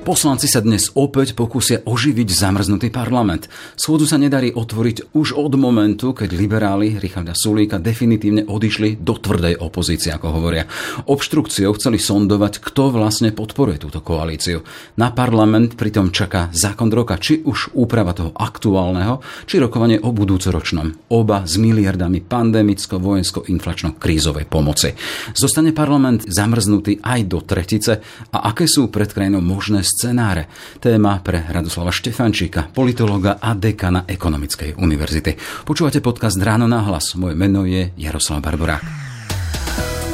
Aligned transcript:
Poslanci 0.00 0.48
sa 0.48 0.64
dnes 0.64 0.88
opäť 0.96 1.36
pokúsia 1.36 1.84
oživiť 1.84 2.32
zamrznutý 2.32 2.88
parlament. 2.88 3.52
Schôdu 3.76 4.08
sa 4.08 4.16
nedarí 4.16 4.48
otvoriť 4.48 5.12
už 5.12 5.36
od 5.36 5.52
momentu, 5.60 6.16
keď 6.16 6.40
liberáli 6.40 6.96
Richarda 6.96 7.36
Sulíka 7.36 7.76
definitívne 7.76 8.48
odišli 8.48 8.96
do 8.96 9.20
tvrdej 9.20 9.60
opozície, 9.60 10.08
ako 10.08 10.40
hovoria. 10.40 10.64
Obštrukciou 11.04 11.76
chceli 11.76 12.00
sondovať, 12.00 12.64
kto 12.64 12.96
vlastne 12.96 13.36
podporuje 13.36 13.76
túto 13.76 14.00
koalíciu. 14.00 14.64
Na 14.96 15.12
parlament 15.12 15.76
pritom 15.76 16.08
čaká 16.08 16.48
zákon 16.48 16.88
roka, 16.88 17.20
či 17.20 17.44
už 17.44 17.76
úprava 17.76 18.16
toho 18.16 18.32
aktuálneho, 18.32 19.20
či 19.44 19.60
rokovanie 19.60 20.00
o 20.00 20.16
budúcoročnom. 20.16 21.12
Oba 21.12 21.44
s 21.44 21.60
miliardami 21.60 22.24
pandemicko-vojensko-inflačno-krízovej 22.24 24.48
pomoci. 24.48 24.96
Zostane 25.36 25.76
parlament 25.76 26.24
zamrznutý 26.24 27.04
aj 27.04 27.20
do 27.28 27.44
tretice 27.44 28.00
a 28.32 28.48
aké 28.48 28.64
sú 28.64 28.88
pred 28.88 29.12
krajinou 29.12 29.44
možné 29.44 29.84
scenáre. 30.00 30.48
Téma 30.80 31.20
pre 31.20 31.44
Radoslava 31.44 31.92
Štefančíka, 31.92 32.72
politologa 32.72 33.36
a 33.36 33.52
dekana 33.52 34.08
Ekonomickej 34.08 34.80
univerzity. 34.80 35.36
Počúvate 35.68 36.00
podcast 36.00 36.40
Ráno 36.40 36.64
na 36.64 36.80
hlas. 36.88 37.12
Moje 37.20 37.36
meno 37.36 37.68
je 37.68 37.92
Jaroslav 38.00 38.40
Barborák. 38.40 38.80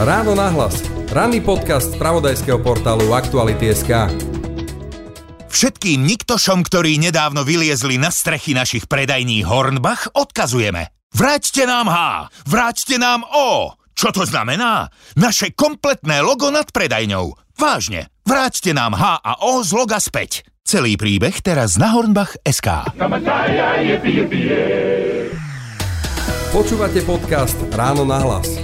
Ráno 0.02 0.34
na 0.34 0.50
hlas. 0.50 0.82
Ranný 1.14 1.38
podcast 1.38 1.94
z 1.94 2.02
pravodajského 2.02 2.58
portálu 2.58 3.14
Aktuality.sk. 3.14 4.10
Všetkým 5.46 6.04
niktošom, 6.04 6.66
ktorí 6.66 7.00
nedávno 7.00 7.46
vyliezli 7.46 7.96
na 7.96 8.10
strechy 8.10 8.52
našich 8.52 8.90
predajní 8.90 9.46
Hornbach, 9.46 10.10
odkazujeme. 10.12 10.92
Vráťte 11.16 11.64
nám 11.64 11.88
H, 11.88 11.96
vráťte 12.44 13.00
nám 13.00 13.24
O. 13.24 13.72
Čo 13.96 14.12
to 14.12 14.28
znamená? 14.28 14.92
Naše 15.16 15.56
kompletné 15.56 16.20
logo 16.20 16.52
nad 16.52 16.68
predajňou. 16.68 17.45
Vážne, 17.56 18.12
vráťte 18.28 18.76
nám 18.76 18.92
H 18.92 19.16
a 19.16 19.40
O 19.40 19.64
z 19.64 19.72
loga 19.72 19.96
späť. 19.96 20.44
Celý 20.60 21.00
príbeh 21.00 21.40
teraz 21.40 21.80
na 21.80 21.88
Hornbach 21.88 22.36
SK. 22.44 22.92
Počúvate 26.52 27.00
podcast 27.08 27.56
Ráno 27.72 28.04
na 28.04 28.20
hlas. 28.20 28.60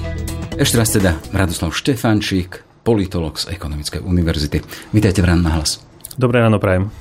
Ešte 0.61 0.77
raz 0.77 0.93
teda 0.93 1.17
Radoslav 1.33 1.73
Štefančík, 1.73 2.85
politolog 2.85 3.41
z 3.41 3.57
Ekonomickej 3.57 4.05
univerzity. 4.05 4.61
Vítajte 4.93 5.25
v 5.25 5.33
Ráno 5.33 5.49
na 5.49 5.57
hlas. 5.57 5.81
Dobré 6.21 6.45
ráno, 6.45 6.61
prajem. 6.61 6.93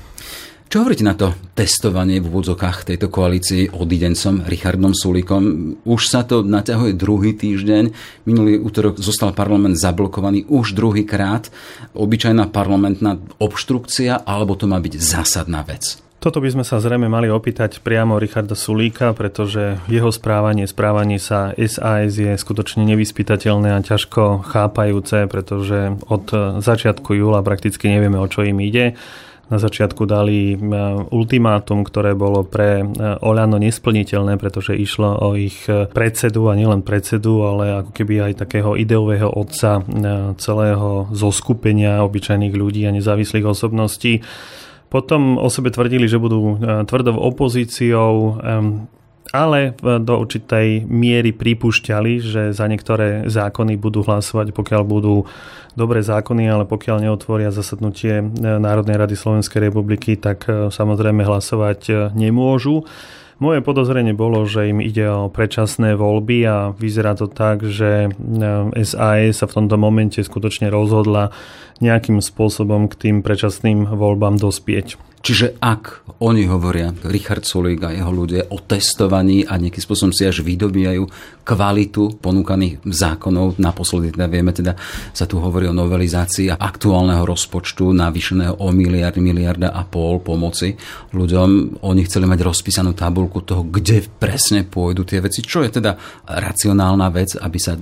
Čo 0.72 0.88
hovoríte 0.88 1.04
na 1.04 1.12
to 1.12 1.36
testovanie 1.52 2.16
v 2.16 2.32
úvodzokách 2.32 2.88
tejto 2.88 3.12
koalícii 3.12 3.76
odidencom 3.76 4.48
Richardom 4.48 4.96
Sulíkom? 4.96 5.76
Už 5.84 6.08
sa 6.08 6.24
to 6.24 6.40
naťahuje 6.40 6.96
druhý 6.96 7.36
týždeň. 7.36 7.92
Minulý 8.24 8.56
útorok 8.56 8.96
zostal 8.96 9.36
parlament 9.36 9.76
zablokovaný 9.76 10.48
už 10.48 10.72
druhý 10.72 11.04
krát. 11.04 11.52
Obyčajná 11.92 12.48
parlamentná 12.48 13.20
obštrukcia, 13.36 14.24
alebo 14.24 14.56
to 14.56 14.64
má 14.64 14.80
byť 14.80 14.96
zásadná 14.96 15.60
vec? 15.60 16.00
Toto 16.24 16.40
by 16.40 16.48
sme 16.48 16.64
sa 16.64 16.80
zrejme 16.80 17.04
mali 17.04 17.28
opýtať 17.28 17.84
priamo 17.84 18.16
Richarda 18.16 18.56
Sulíka, 18.56 19.12
pretože 19.12 19.76
jeho 19.92 20.08
správanie, 20.08 20.64
správanie 20.64 21.20
sa 21.20 21.52
SAS 21.52 22.16
je 22.16 22.32
skutočne 22.32 22.88
nevyspytateľné 22.88 23.76
a 23.76 23.84
ťažko 23.84 24.40
chápajúce, 24.48 25.28
pretože 25.28 26.00
od 26.08 26.32
začiatku 26.64 27.12
júla 27.12 27.44
prakticky 27.44 27.92
nevieme, 27.92 28.16
o 28.16 28.24
čo 28.24 28.40
im 28.40 28.56
ide 28.64 28.96
na 29.52 29.60
začiatku 29.60 30.08
dali 30.08 30.56
e, 30.56 30.58
ultimátum, 31.12 31.84
ktoré 31.84 32.16
bolo 32.16 32.40
pre 32.48 32.80
e, 32.80 32.84
Oľano 33.20 33.60
nesplniteľné, 33.60 34.40
pretože 34.40 34.72
išlo 34.72 35.20
o 35.20 35.36
ich 35.36 35.68
e, 35.68 35.92
predsedu 35.92 36.48
a 36.48 36.56
nielen 36.56 36.80
predsedu, 36.80 37.44
ale 37.44 37.84
ako 37.84 37.92
keby 37.92 38.32
aj 38.32 38.48
takého 38.48 38.72
ideového 38.80 39.28
otca 39.28 39.84
celého 40.40 41.12
zoskupenia 41.12 42.00
obyčajných 42.00 42.54
ľudí 42.56 42.88
a 42.88 42.94
nezávislých 42.96 43.44
osobností. 43.44 44.24
Potom 44.88 45.36
o 45.36 45.48
sebe 45.52 45.68
tvrdili, 45.68 46.08
že 46.08 46.20
budú 46.20 46.56
tvrdou 46.88 47.16
opozíciou, 47.16 48.40
ale 49.32 49.72
do 49.80 50.14
určitej 50.20 50.84
miery 50.84 51.32
pripúšťali, 51.32 52.12
že 52.20 52.42
za 52.52 52.68
niektoré 52.68 53.26
zákony 53.32 53.80
budú 53.80 54.04
hlasovať, 54.04 54.52
pokiaľ 54.52 54.82
budú 54.84 55.24
dobré 55.72 56.04
zákony, 56.04 56.52
ale 56.52 56.64
pokiaľ 56.68 57.08
neotvoria 57.08 57.48
zasadnutie 57.48 58.20
Národnej 58.40 59.00
rady 59.00 59.16
Slovenskej 59.16 59.72
republiky, 59.72 60.20
tak 60.20 60.44
e, 60.44 60.68
samozrejme 60.68 61.24
hlasovať 61.24 61.80
e, 61.88 61.92
nemôžu. 62.12 62.84
Moje 63.40 63.64
podozrenie 63.64 64.14
bolo, 64.14 64.44
že 64.46 64.70
im 64.70 64.78
ide 64.78 65.08
o 65.08 65.26
predčasné 65.26 65.98
voľby 65.98 66.38
a 66.46 66.56
vyzerá 66.70 67.18
to 67.18 67.26
tak, 67.26 67.66
že 67.66 68.12
SAS 68.86 69.34
e 69.34 69.34
sa 69.34 69.50
v 69.50 69.56
tomto 69.58 69.74
momente 69.80 70.22
skutočne 70.22 70.70
rozhodla 70.70 71.34
nejakým 71.82 72.22
spôsobom 72.22 72.86
k 72.86 72.94
tým 72.94 73.16
predčasným 73.24 73.90
voľbám 73.98 74.38
dospieť. 74.38 75.11
Čiže 75.22 75.62
ak 75.62 76.18
oni 76.18 76.50
hovoria, 76.50 76.90
Richard 77.06 77.46
Sulík 77.46 77.86
a 77.86 77.94
jeho 77.94 78.10
ľudia, 78.10 78.50
o 78.50 78.58
testovaní 78.58 79.46
a 79.46 79.54
nejakým 79.54 79.78
spôsobom 79.78 80.10
si 80.10 80.26
až 80.26 80.42
vydobijajú 80.42 81.06
kvalitu 81.46 82.18
ponúkaných 82.18 82.82
zákonov, 82.82 83.58
naposledy 83.62 84.14
teda 84.14 84.26
vieme, 84.26 84.50
teda 84.50 84.74
sa 85.14 85.26
tu 85.26 85.38
hovorí 85.38 85.70
o 85.70 85.74
novelizácii 85.74 86.50
aktuálneho 86.50 87.22
rozpočtu 87.22 87.94
navýšeného 87.94 88.62
o 88.62 88.74
miliard, 88.74 89.14
miliarda 89.22 89.70
a 89.70 89.86
pol 89.86 90.18
pomoci 90.18 90.74
ľuďom. 91.14 91.82
Oni 91.86 92.02
chceli 92.02 92.26
mať 92.26 92.40
rozpísanú 92.42 92.90
tabulku 92.90 93.46
toho, 93.46 93.62
kde 93.62 94.02
presne 94.06 94.66
pôjdu 94.66 95.06
tie 95.06 95.22
veci, 95.22 95.42
čo 95.46 95.62
je 95.62 95.70
teda 95.70 95.94
racionálna 96.26 97.06
vec, 97.14 97.38
aby 97.38 97.58
sa 97.62 97.78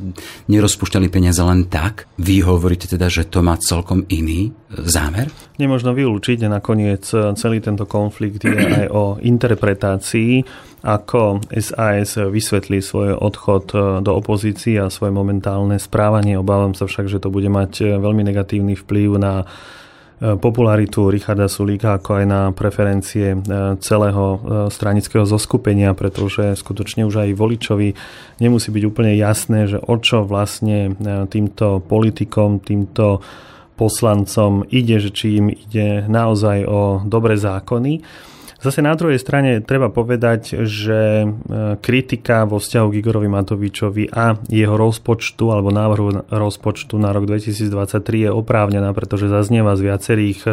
nerozpúšťali 0.48 1.08
peniaze 1.08 1.40
len 1.40 1.72
tak. 1.72 2.04
Vy 2.20 2.44
hovoríte 2.44 2.84
teda, 2.84 3.08
že 3.08 3.28
to 3.28 3.40
má 3.40 3.56
celkom 3.56 4.04
iný 4.12 4.52
zámer? 4.72 5.32
Nemožno 5.60 5.92
vylúčiť 5.92 6.48
nakoniec 6.48 7.04
celý 7.34 7.60
tento 7.60 7.84
konflikt 7.84 8.42
je 8.42 8.56
aj 8.56 8.86
o 8.90 9.18
interpretácii, 9.20 10.42
ako 10.80 11.44
SAS 11.52 12.16
vysvetlí 12.16 12.80
svoj 12.80 13.20
odchod 13.20 13.64
e, 13.76 13.78
do 14.00 14.12
opozície 14.16 14.80
a 14.80 14.88
svoje 14.88 15.12
momentálne 15.12 15.76
správanie. 15.76 16.40
Obávam 16.40 16.72
sa 16.72 16.88
však, 16.88 17.06
že 17.08 17.20
to 17.20 17.28
bude 17.28 17.52
mať 17.52 17.72
e, 17.84 17.84
veľmi 18.00 18.24
negatívny 18.24 18.80
vplyv 18.80 19.20
na 19.20 19.44
e, 19.44 19.46
popularitu 20.40 21.12
Richarda 21.12 21.52
Sulíka, 21.52 22.00
ako 22.00 22.24
aj 22.24 22.24
na 22.24 22.42
preferencie 22.56 23.36
celého 23.84 24.24
stranického 24.72 25.28
zoskupenia, 25.28 25.92
pretože 25.92 26.56
skutočne 26.56 27.04
už 27.04 27.28
aj 27.28 27.36
voličovi 27.36 27.92
nemusí 28.40 28.72
byť 28.72 28.84
úplne 28.88 29.12
jasné, 29.20 29.68
že 29.68 29.76
o 29.76 29.96
čo 30.00 30.24
vlastne 30.24 30.96
týmto 31.28 31.84
politikom, 31.84 32.64
týmto 32.64 33.20
poslancom 33.80 34.68
ide, 34.68 35.00
že 35.00 35.08
či 35.08 35.40
im 35.40 35.48
ide 35.48 36.04
naozaj 36.04 36.68
o 36.68 37.00
dobré 37.08 37.40
zákony. 37.40 38.04
Zase 38.60 38.84
na 38.84 38.92
druhej 38.92 39.16
strane 39.16 39.64
treba 39.64 39.88
povedať, 39.88 40.68
že 40.68 41.24
e, 41.24 41.26
kritika 41.80 42.44
vo 42.44 42.60
vzťahu 42.60 42.86
k 42.92 42.98
Igorovi 43.00 43.24
Matovičovi 43.24 44.12
a 44.12 44.36
jeho 44.52 44.76
rozpočtu 44.76 45.48
alebo 45.48 45.72
návrhu 45.72 46.28
rozpočtu 46.28 47.00
na 47.00 47.08
rok 47.16 47.24
2023 47.24 48.28
je 48.28 48.30
oprávnená, 48.30 48.92
pretože 48.92 49.32
zaznieva 49.32 49.80
z 49.80 49.88
viacerých 49.88 50.40
e, 50.44 50.50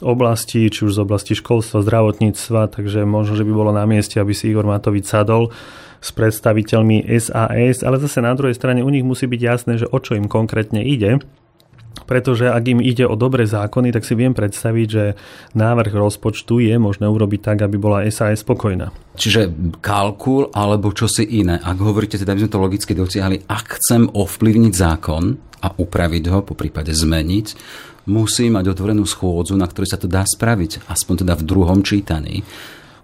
oblastí, 0.00 0.64
či 0.72 0.88
už 0.88 0.96
z 0.96 1.00
oblasti 1.04 1.36
školstva, 1.36 1.84
zdravotníctva, 1.84 2.72
takže 2.72 3.04
možno, 3.04 3.36
že 3.36 3.44
by 3.44 3.52
bolo 3.52 3.72
na 3.76 3.84
mieste, 3.84 4.16
aby 4.16 4.32
si 4.32 4.48
Igor 4.48 4.64
Matovič 4.64 5.04
sadol 5.04 5.52
s 6.00 6.16
predstaviteľmi 6.16 7.04
SAS, 7.20 7.84
ale 7.84 7.96
zase 8.00 8.24
na 8.24 8.32
druhej 8.32 8.56
strane 8.56 8.80
u 8.80 8.88
nich 8.88 9.04
musí 9.04 9.28
byť 9.28 9.40
jasné, 9.44 9.72
že 9.76 9.88
o 9.92 10.00
čo 10.00 10.16
im 10.16 10.24
konkrétne 10.24 10.80
ide 10.80 11.20
pretože 12.06 12.48
ak 12.48 12.64
im 12.70 12.80
ide 12.80 13.04
o 13.04 13.18
dobré 13.18 13.44
zákony, 13.44 13.90
tak 13.90 14.06
si 14.06 14.14
viem 14.14 14.32
predstaviť, 14.32 14.86
že 14.88 15.04
návrh 15.58 15.92
rozpočtu 15.92 16.62
je 16.62 16.78
možné 16.78 17.10
urobiť 17.10 17.40
tak, 17.42 17.58
aby 17.66 17.76
bola 17.76 18.06
SAS 18.08 18.46
spokojná. 18.46 18.94
Čiže 19.18 19.50
kalkul 19.82 20.48
alebo 20.54 20.94
čosi 20.94 21.26
iné. 21.26 21.58
Ak 21.58 21.76
hovoríte, 21.82 22.16
teda 22.16 22.32
by 22.32 22.46
sme 22.46 22.52
to 22.52 22.62
logicky 22.62 22.92
dosiahli, 22.94 23.44
ak 23.50 23.82
chcem 23.82 24.06
ovplyvniť 24.06 24.72
zákon 24.72 25.24
a 25.66 25.68
upraviť 25.74 26.24
ho, 26.30 26.38
po 26.46 26.54
prípade 26.54 26.94
zmeniť, 26.94 27.46
musí 28.06 28.46
mať 28.48 28.70
otvorenú 28.70 29.02
schôdzu, 29.02 29.58
na 29.58 29.66
ktorej 29.66 29.90
sa 29.90 29.98
to 29.98 30.06
dá 30.06 30.22
spraviť, 30.22 30.86
aspoň 30.86 31.26
teda 31.26 31.34
v 31.34 31.46
druhom 31.46 31.82
čítaní. 31.82 32.46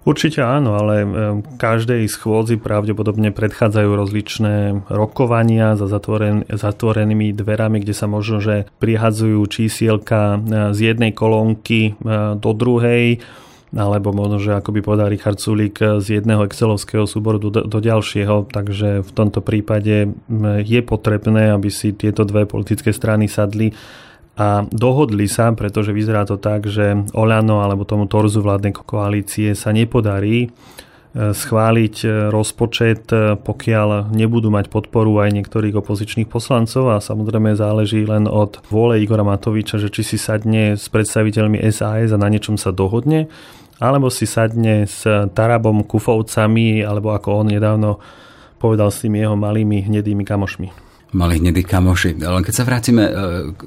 Určite 0.03 0.43
áno, 0.43 0.75
ale 0.75 0.95
e, 0.99 1.07
každej 1.55 2.11
schôdzi 2.11 2.59
pravdepodobne 2.59 3.31
predchádzajú 3.31 3.89
rozličné 3.95 4.55
rokovania 4.91 5.79
za 5.79 5.87
zatvoren, 5.87 6.43
zatvorenými 6.51 7.31
dverami, 7.31 7.79
kde 7.79 7.95
sa 7.95 8.11
možno, 8.11 8.43
že 8.43 8.67
prihadzujú 8.83 9.39
čísielka 9.47 10.35
e, 10.35 10.37
z 10.75 10.79
jednej 10.91 11.15
kolónky 11.15 11.95
e, 11.95 12.11
do 12.35 12.51
druhej, 12.51 13.23
alebo 13.71 14.11
možno, 14.11 14.43
že 14.43 14.59
ako 14.59 14.69
by 14.75 14.79
povedal 14.83 15.07
Richard 15.07 15.39
Sulík 15.39 15.79
z 15.79 16.21
jedného 16.21 16.45
excelovského 16.45 17.07
súboru 17.07 17.39
do, 17.39 17.63
do 17.63 17.79
ďalšieho, 17.79 18.51
takže 18.51 19.01
v 19.01 19.11
tomto 19.15 19.41
prípade 19.41 20.13
je 20.61 20.81
potrebné, 20.85 21.49
aby 21.49 21.73
si 21.73 21.89
tieto 21.97 22.21
dve 22.21 22.45
politické 22.45 22.93
strany 22.93 23.25
sadli 23.25 23.73
a 24.33 24.65
dohodli 24.65 25.29
sa, 25.29 25.53
pretože 25.53 25.93
vyzerá 25.93 26.25
to 26.25 26.41
tak, 26.41 26.65
že 26.65 27.05
Olano 27.13 27.61
alebo 27.61 27.85
tomu 27.85 28.09
torzu 28.09 28.41
vládnej 28.41 28.73
koalície 28.73 29.53
sa 29.53 29.69
nepodarí 29.69 30.49
schváliť 31.13 31.95
rozpočet, 32.33 33.13
pokiaľ 33.45 34.09
nebudú 34.09 34.49
mať 34.49 34.73
podporu 34.73 35.21
aj 35.21 35.37
niektorých 35.37 35.77
opozičných 35.77 36.25
poslancov. 36.25 36.89
A 36.89 36.97
samozrejme 36.97 37.53
záleží 37.53 38.01
len 38.01 38.25
od 38.25 38.57
vôle 38.73 38.97
Igora 38.97 39.21
Matoviča, 39.21 39.77
že 39.77 39.93
či 39.93 40.01
si 40.01 40.17
sadne 40.17 40.73
s 40.73 40.89
predstaviteľmi 40.89 41.61
SAS 41.69 42.09
a 42.09 42.17
na 42.17 42.33
niečom 42.33 42.57
sa 42.57 42.73
dohodne, 42.73 43.29
alebo 43.77 44.09
si 44.09 44.25
sadne 44.25 44.89
s 44.89 45.05
Tarabom 45.37 45.85
Kufovcami, 45.85 46.81
alebo 46.81 47.13
ako 47.13 47.45
on 47.45 47.53
nedávno 47.53 48.01
povedal 48.57 48.89
s 48.89 49.05
tými 49.05 49.21
jeho 49.21 49.37
malými 49.37 49.85
hnedými 49.85 50.25
kamošmi 50.25 50.92
mali 51.13 51.39
hnedí 51.39 51.63
kamoši. 51.63 52.17
Len 52.17 52.43
keď 52.43 52.53
sa 52.53 52.67
vrátime, 52.67 53.03
e, 53.05 53.11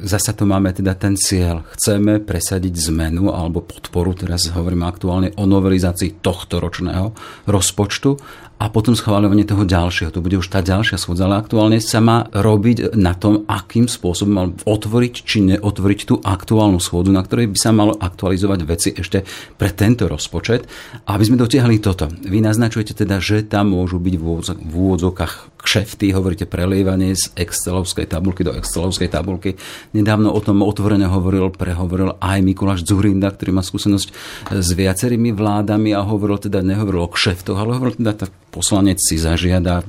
zasa 0.04 0.34
to 0.34 0.44
máme 0.44 0.74
teda 0.74 0.98
ten 0.98 1.14
cieľ. 1.14 1.62
Chceme 1.78 2.18
presadiť 2.22 2.90
zmenu 2.90 3.30
alebo 3.30 3.62
podporu, 3.62 4.12
teraz 4.12 4.50
hovoríme 4.50 4.84
aktuálne 4.86 5.32
o 5.38 5.46
novelizácii 5.46 6.20
tohto 6.20 6.58
ročného 6.58 7.14
rozpočtu 7.46 8.18
a 8.56 8.72
potom 8.72 8.96
schváľovanie 8.96 9.44
toho 9.44 9.68
ďalšieho. 9.68 10.08
To 10.16 10.24
bude 10.24 10.40
už 10.40 10.48
tá 10.48 10.64
ďalšia 10.64 10.96
schôdza, 10.96 11.28
ale 11.28 11.44
aktuálne 11.44 11.76
sa 11.76 12.00
má 12.00 12.24
robiť 12.32 12.96
na 12.96 13.12
tom, 13.12 13.44
akým 13.44 13.84
spôsobom 13.84 14.56
otvoriť 14.64 15.14
či 15.28 15.44
neotvoriť 15.44 16.00
tú 16.08 16.14
aktuálnu 16.24 16.80
schôdzu, 16.80 17.12
na 17.12 17.20
ktorej 17.20 17.52
by 17.52 17.58
sa 17.60 17.76
malo 17.76 17.92
aktualizovať 18.00 18.60
veci 18.64 18.90
ešte 18.96 19.28
pre 19.60 19.76
tento 19.76 20.08
rozpočet, 20.08 20.64
aby 21.04 21.22
sme 21.22 21.36
dotiahli 21.36 21.76
toto. 21.84 22.08
Vy 22.08 22.40
naznačujete 22.40 22.96
teda, 22.96 23.20
že 23.20 23.44
tam 23.44 23.76
môžu 23.76 24.00
byť 24.00 24.14
v 24.16 24.72
úvodzokách 24.72 25.55
kšefty, 25.66 26.14
hovoríte 26.14 26.46
prelievanie 26.46 27.18
z 27.18 27.34
Excelovskej 27.34 28.06
tabulky 28.06 28.46
do 28.46 28.54
Excelovskej 28.54 29.10
tabulky. 29.10 29.58
Nedávno 29.90 30.30
o 30.30 30.38
tom 30.38 30.62
otvorene 30.62 31.10
hovoril, 31.10 31.50
prehovoril 31.50 32.14
aj 32.22 32.38
Mikuláš 32.46 32.86
Zurinda, 32.86 33.34
ktorý 33.34 33.50
má 33.50 33.66
skúsenosť 33.66 34.08
s 34.54 34.68
viacerými 34.70 35.34
vládami 35.34 35.90
a 35.90 36.06
hovoril 36.06 36.38
teda, 36.38 36.62
nehovoril 36.62 37.02
o 37.02 37.10
kšeftoch, 37.10 37.58
ale 37.58 37.74
hovoril 37.74 37.98
teda 37.98 38.14
tak 38.14 38.30
poslanec 38.54 38.96
si 38.96 39.20
zažiada, 39.20 39.84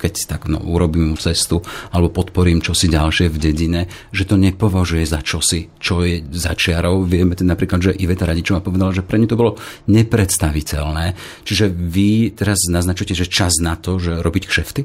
keď 0.00 0.12
tak 0.26 0.50
no, 0.50 0.58
urobím 0.58 1.14
cestu 1.14 1.62
alebo 1.94 2.10
podporím 2.10 2.58
čosi 2.58 2.90
ďalšie 2.90 3.30
v 3.30 3.38
dedine, 3.38 3.80
že 4.10 4.26
to 4.26 4.34
nepovažuje 4.34 5.06
za 5.06 5.22
čosi, 5.22 5.70
čo 5.78 6.02
je 6.02 6.26
za 6.34 6.58
čiarou. 6.58 7.06
Vieme 7.06 7.38
teda 7.38 7.54
napríklad, 7.54 7.78
že 7.78 7.94
Iveta 7.94 8.26
Radičová 8.26 8.58
povedala, 8.58 8.90
že 8.90 9.06
pre 9.06 9.22
ňu 9.22 9.30
to 9.30 9.38
bolo 9.38 9.52
nepredstaviteľné. 9.86 11.14
Čiže 11.46 11.70
vy 11.70 12.34
teraz 12.34 12.66
naznačujete, 12.66 13.14
že 13.14 13.30
čas 13.30 13.62
na 13.62 13.78
to, 13.78 14.02
že 14.02 14.18
robiť 14.18 14.50
kšefty? 14.50 14.82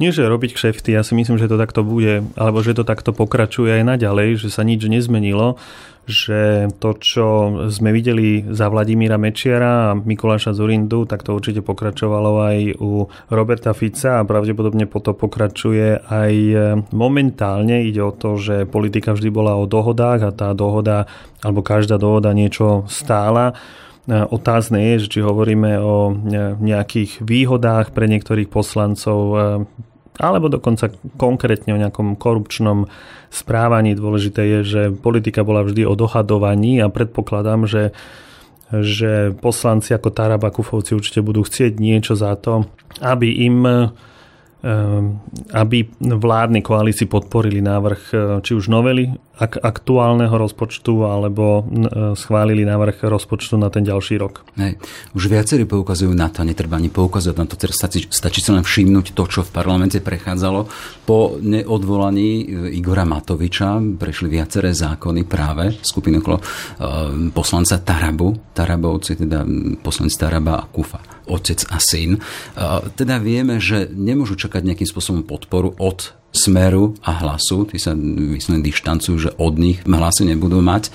Nie, 0.00 0.12
že 0.12 0.28
robiť 0.28 0.56
kšefty, 0.56 0.96
ja 0.96 1.04
si 1.04 1.12
myslím, 1.16 1.36
že 1.36 1.48
to 1.48 1.60
takto 1.60 1.84
bude, 1.84 2.24
alebo 2.36 2.60
že 2.64 2.76
to 2.76 2.84
takto 2.84 3.12
pokračuje 3.12 3.80
aj 3.80 3.96
naďalej, 3.96 4.40
že 4.40 4.48
sa 4.48 4.64
nič 4.64 4.84
nezmenilo 4.88 5.60
že 6.10 6.66
to, 6.82 6.98
čo 6.98 7.26
sme 7.70 7.94
videli 7.94 8.42
za 8.50 8.66
Vladimíra 8.66 9.14
Mečiara 9.14 9.94
a 9.94 9.96
Mikuláša 9.96 10.52
Zurindu, 10.52 11.06
tak 11.06 11.22
to 11.22 11.38
určite 11.38 11.62
pokračovalo 11.62 12.42
aj 12.42 12.58
u 12.82 13.06
Roberta 13.30 13.70
Fica 13.70 14.18
a 14.18 14.26
pravdepodobne 14.26 14.90
potom 14.90 15.14
pokračuje 15.14 16.02
aj 16.02 16.34
momentálne. 16.90 17.86
Ide 17.86 18.02
o 18.02 18.12
to, 18.12 18.36
že 18.42 18.66
politika 18.66 19.14
vždy 19.14 19.30
bola 19.30 19.54
o 19.54 19.70
dohodách 19.70 20.20
a 20.26 20.34
tá 20.34 20.50
dohoda, 20.50 21.06
alebo 21.46 21.62
každá 21.62 21.96
dohoda 21.96 22.34
niečo 22.34 22.84
stála. 22.90 23.54
Otázne 24.08 24.96
je, 24.96 25.10
či 25.10 25.20
hovoríme 25.20 25.76
o 25.82 26.14
nejakých 26.60 27.20
výhodách 27.20 27.92
pre 27.92 28.08
niektorých 28.08 28.48
poslancov, 28.48 29.18
alebo 30.16 30.46
dokonca 30.48 30.92
konkrétne 31.20 31.76
o 31.76 31.80
nejakom 31.80 32.16
korupčnom 32.16 32.88
správaní. 33.28 33.92
Dôležité 33.96 34.44
je, 34.46 34.60
že 34.64 34.82
politika 34.92 35.44
bola 35.44 35.64
vždy 35.66 35.84
o 35.84 35.92
dohadovaní 35.98 36.80
a 36.80 36.88
predpokladám, 36.88 37.68
že 37.68 37.92
že 38.70 39.34
poslanci 39.34 39.90
ako 39.98 40.14
Taraba 40.14 40.54
Kufovci 40.54 40.94
určite 40.94 41.26
budú 41.26 41.42
chcieť 41.42 41.82
niečo 41.82 42.14
za 42.14 42.38
to, 42.38 42.70
aby 43.02 43.26
im 43.50 43.66
aby 45.56 45.78
vládni 46.00 46.60
koalícii 46.60 47.08
podporili 47.08 47.64
návrh 47.64 48.02
e, 48.12 48.16
či 48.44 48.52
už 48.52 48.68
novely 48.68 49.08
aktuálneho 49.40 50.36
rozpočtu 50.36 51.08
alebo 51.08 51.64
e, 51.64 52.12
schválili 52.12 52.68
návrh 52.68 53.08
rozpočtu 53.08 53.56
na 53.56 53.72
ten 53.72 53.88
ďalší 53.88 54.20
rok. 54.20 54.44
Hej. 54.60 54.76
Už 55.16 55.32
viacerí 55.32 55.64
poukazujú 55.64 56.12
na 56.12 56.28
to, 56.28 56.44
netreba 56.44 56.76
ani 56.76 56.92
poukazovať 56.92 57.36
na 57.40 57.48
to, 57.48 57.56
teraz 57.56 57.80
stačí, 57.80 58.04
stačí 58.12 58.44
sa 58.44 58.52
len 58.52 58.60
všimnúť 58.60 59.16
to, 59.16 59.24
čo 59.32 59.40
v 59.40 59.48
parlamente 59.48 59.96
prechádzalo. 60.04 60.68
Po 61.08 61.40
neodvolaní 61.40 62.44
e, 62.44 62.76
Igora 62.76 63.08
Matoviča 63.08 63.80
prešli 63.96 64.28
viaceré 64.28 64.76
zákony 64.76 65.24
práve 65.24 65.72
skupiny 65.80 66.20
okolo 66.20 66.38
poslanca 67.32 67.80
Tarabu, 67.80 68.52
Tarabovci, 68.52 69.16
teda 69.16 69.40
poslanci 69.80 70.16
Taraba 70.20 70.60
a 70.60 70.68
Kufa 70.68 71.19
otec 71.30 71.62
a 71.70 71.78
syn. 71.78 72.18
Teda 72.98 73.22
vieme, 73.22 73.62
že 73.62 73.86
nemôžu 73.86 74.34
čakať 74.34 74.66
nejakým 74.66 74.90
spôsobom 74.90 75.22
podporu 75.22 75.78
od 75.78 76.18
smeru 76.30 76.94
a 77.02 77.22
hlasu, 77.22 77.66
tí 77.66 77.78
sa 77.78 77.94
myslím 77.94 78.62
dištancujú, 78.62 79.16
že 79.18 79.30
od 79.38 79.58
nich 79.58 79.82
hlasy 79.82 80.26
nebudú 80.26 80.62
mať. 80.62 80.90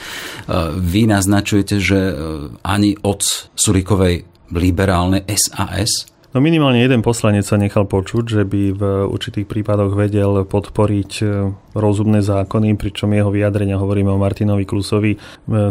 Vy 0.80 1.08
naznačujete, 1.08 1.76
že 1.80 2.00
ani 2.64 2.96
od 3.04 3.52
Surikovej 3.56 4.28
liberálnej 4.52 5.28
SAS 5.36 6.08
No 6.36 6.44
minimálne 6.44 6.84
jeden 6.84 7.00
poslanec 7.00 7.48
sa 7.48 7.56
nechal 7.56 7.88
počuť, 7.88 8.24
že 8.28 8.44
by 8.44 8.76
v 8.76 8.84
určitých 9.08 9.48
prípadoch 9.48 9.96
vedel 9.96 10.44
podporiť 10.44 11.12
e, 11.24 11.26
rozumné 11.72 12.20
zákony, 12.20 12.76
pričom 12.76 13.16
jeho 13.16 13.32
vyjadrenia, 13.32 13.80
hovoríme 13.80 14.12
o 14.12 14.20
Martinovi 14.20 14.68
Klusovi, 14.68 15.16
e, 15.16 15.20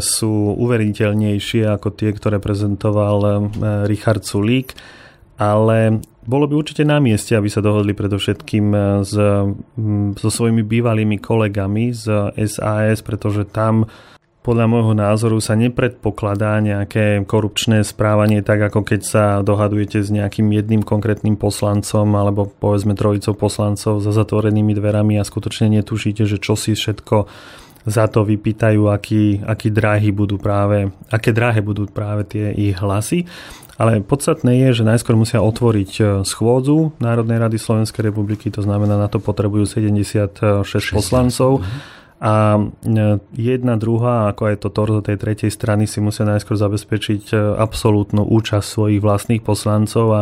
sú 0.00 0.56
uveriteľnejšie 0.56 1.68
ako 1.68 1.92
tie, 1.92 2.16
ktoré 2.16 2.40
prezentoval 2.40 3.18
e, 3.20 3.32
Richard 3.84 4.24
Sulík, 4.24 4.72
ale 5.36 6.00
bolo 6.24 6.48
by 6.48 6.56
určite 6.56 6.88
na 6.88 6.96
mieste, 6.96 7.36
aby 7.36 7.52
sa 7.52 7.60
dohodli 7.60 7.92
predovšetkým 7.92 8.66
s, 9.04 9.12
so 10.16 10.28
svojimi 10.32 10.64
bývalými 10.64 11.20
kolegami 11.20 11.92
z 11.92 12.32
SAS, 12.40 13.04
pretože 13.04 13.44
tam 13.52 13.84
podľa 14.44 14.68
môjho 14.68 14.92
názoru 14.92 15.40
sa 15.40 15.56
nepredpokladá 15.56 16.60
nejaké 16.60 17.24
korupčné 17.24 17.80
správanie 17.80 18.44
tak, 18.44 18.60
ako 18.68 18.84
keď 18.84 19.00
sa 19.00 19.24
dohadujete 19.40 20.04
s 20.04 20.12
nejakým 20.12 20.52
jedným 20.52 20.84
konkrétnym 20.84 21.40
poslancom 21.40 22.04
alebo 22.12 22.52
povedzme 22.52 22.92
trojicou 22.92 23.32
poslancov 23.32 24.04
za 24.04 24.12
zatvorenými 24.12 24.76
dverami 24.76 25.16
a 25.16 25.24
skutočne 25.24 25.72
netušíte, 25.80 26.28
že 26.28 26.36
čo 26.36 26.60
si 26.60 26.76
všetko 26.76 27.24
za 27.88 28.04
to 28.12 28.28
vypýtajú, 28.28 28.92
aký, 28.92 29.40
aký 29.40 29.72
dráhy 29.72 30.12
budú 30.12 30.36
práve, 30.36 30.92
aké 31.08 31.32
dráhe 31.32 31.64
budú 31.64 31.88
práve 31.88 32.28
tie 32.28 32.52
ich 32.52 32.76
hlasy. 32.76 33.24
Ale 33.80 34.04
podstatné 34.04 34.60
je, 34.68 34.80
že 34.80 34.88
najskôr 34.88 35.18
musia 35.18 35.42
otvoriť 35.42 35.90
e, 35.98 36.02
schôdzu 36.22 36.94
Národnej 37.02 37.42
rady 37.42 37.58
Slovenskej 37.58 38.06
republiky, 38.06 38.46
to 38.46 38.62
znamená, 38.62 38.94
na 38.94 39.10
to 39.10 39.18
potrebujú 39.18 39.66
76 39.66 40.62
16. 40.62 40.94
poslancov. 40.94 41.64
Uh-huh 41.64 42.02
a 42.24 42.56
e, 42.56 43.20
jedna, 43.36 43.76
druhá, 43.76 44.32
ako 44.32 44.48
aj 44.48 44.56
to 44.64 44.72
torzo 44.72 45.04
tej 45.04 45.20
tretej 45.20 45.52
strany 45.52 45.84
si 45.84 46.00
musia 46.00 46.24
najskôr 46.24 46.56
zabezpečiť 46.56 47.36
e, 47.36 47.36
absolútnu 47.60 48.24
účasť 48.24 48.64
svojich 48.64 49.04
vlastných 49.04 49.44
poslancov 49.44 50.06
a 50.08 50.20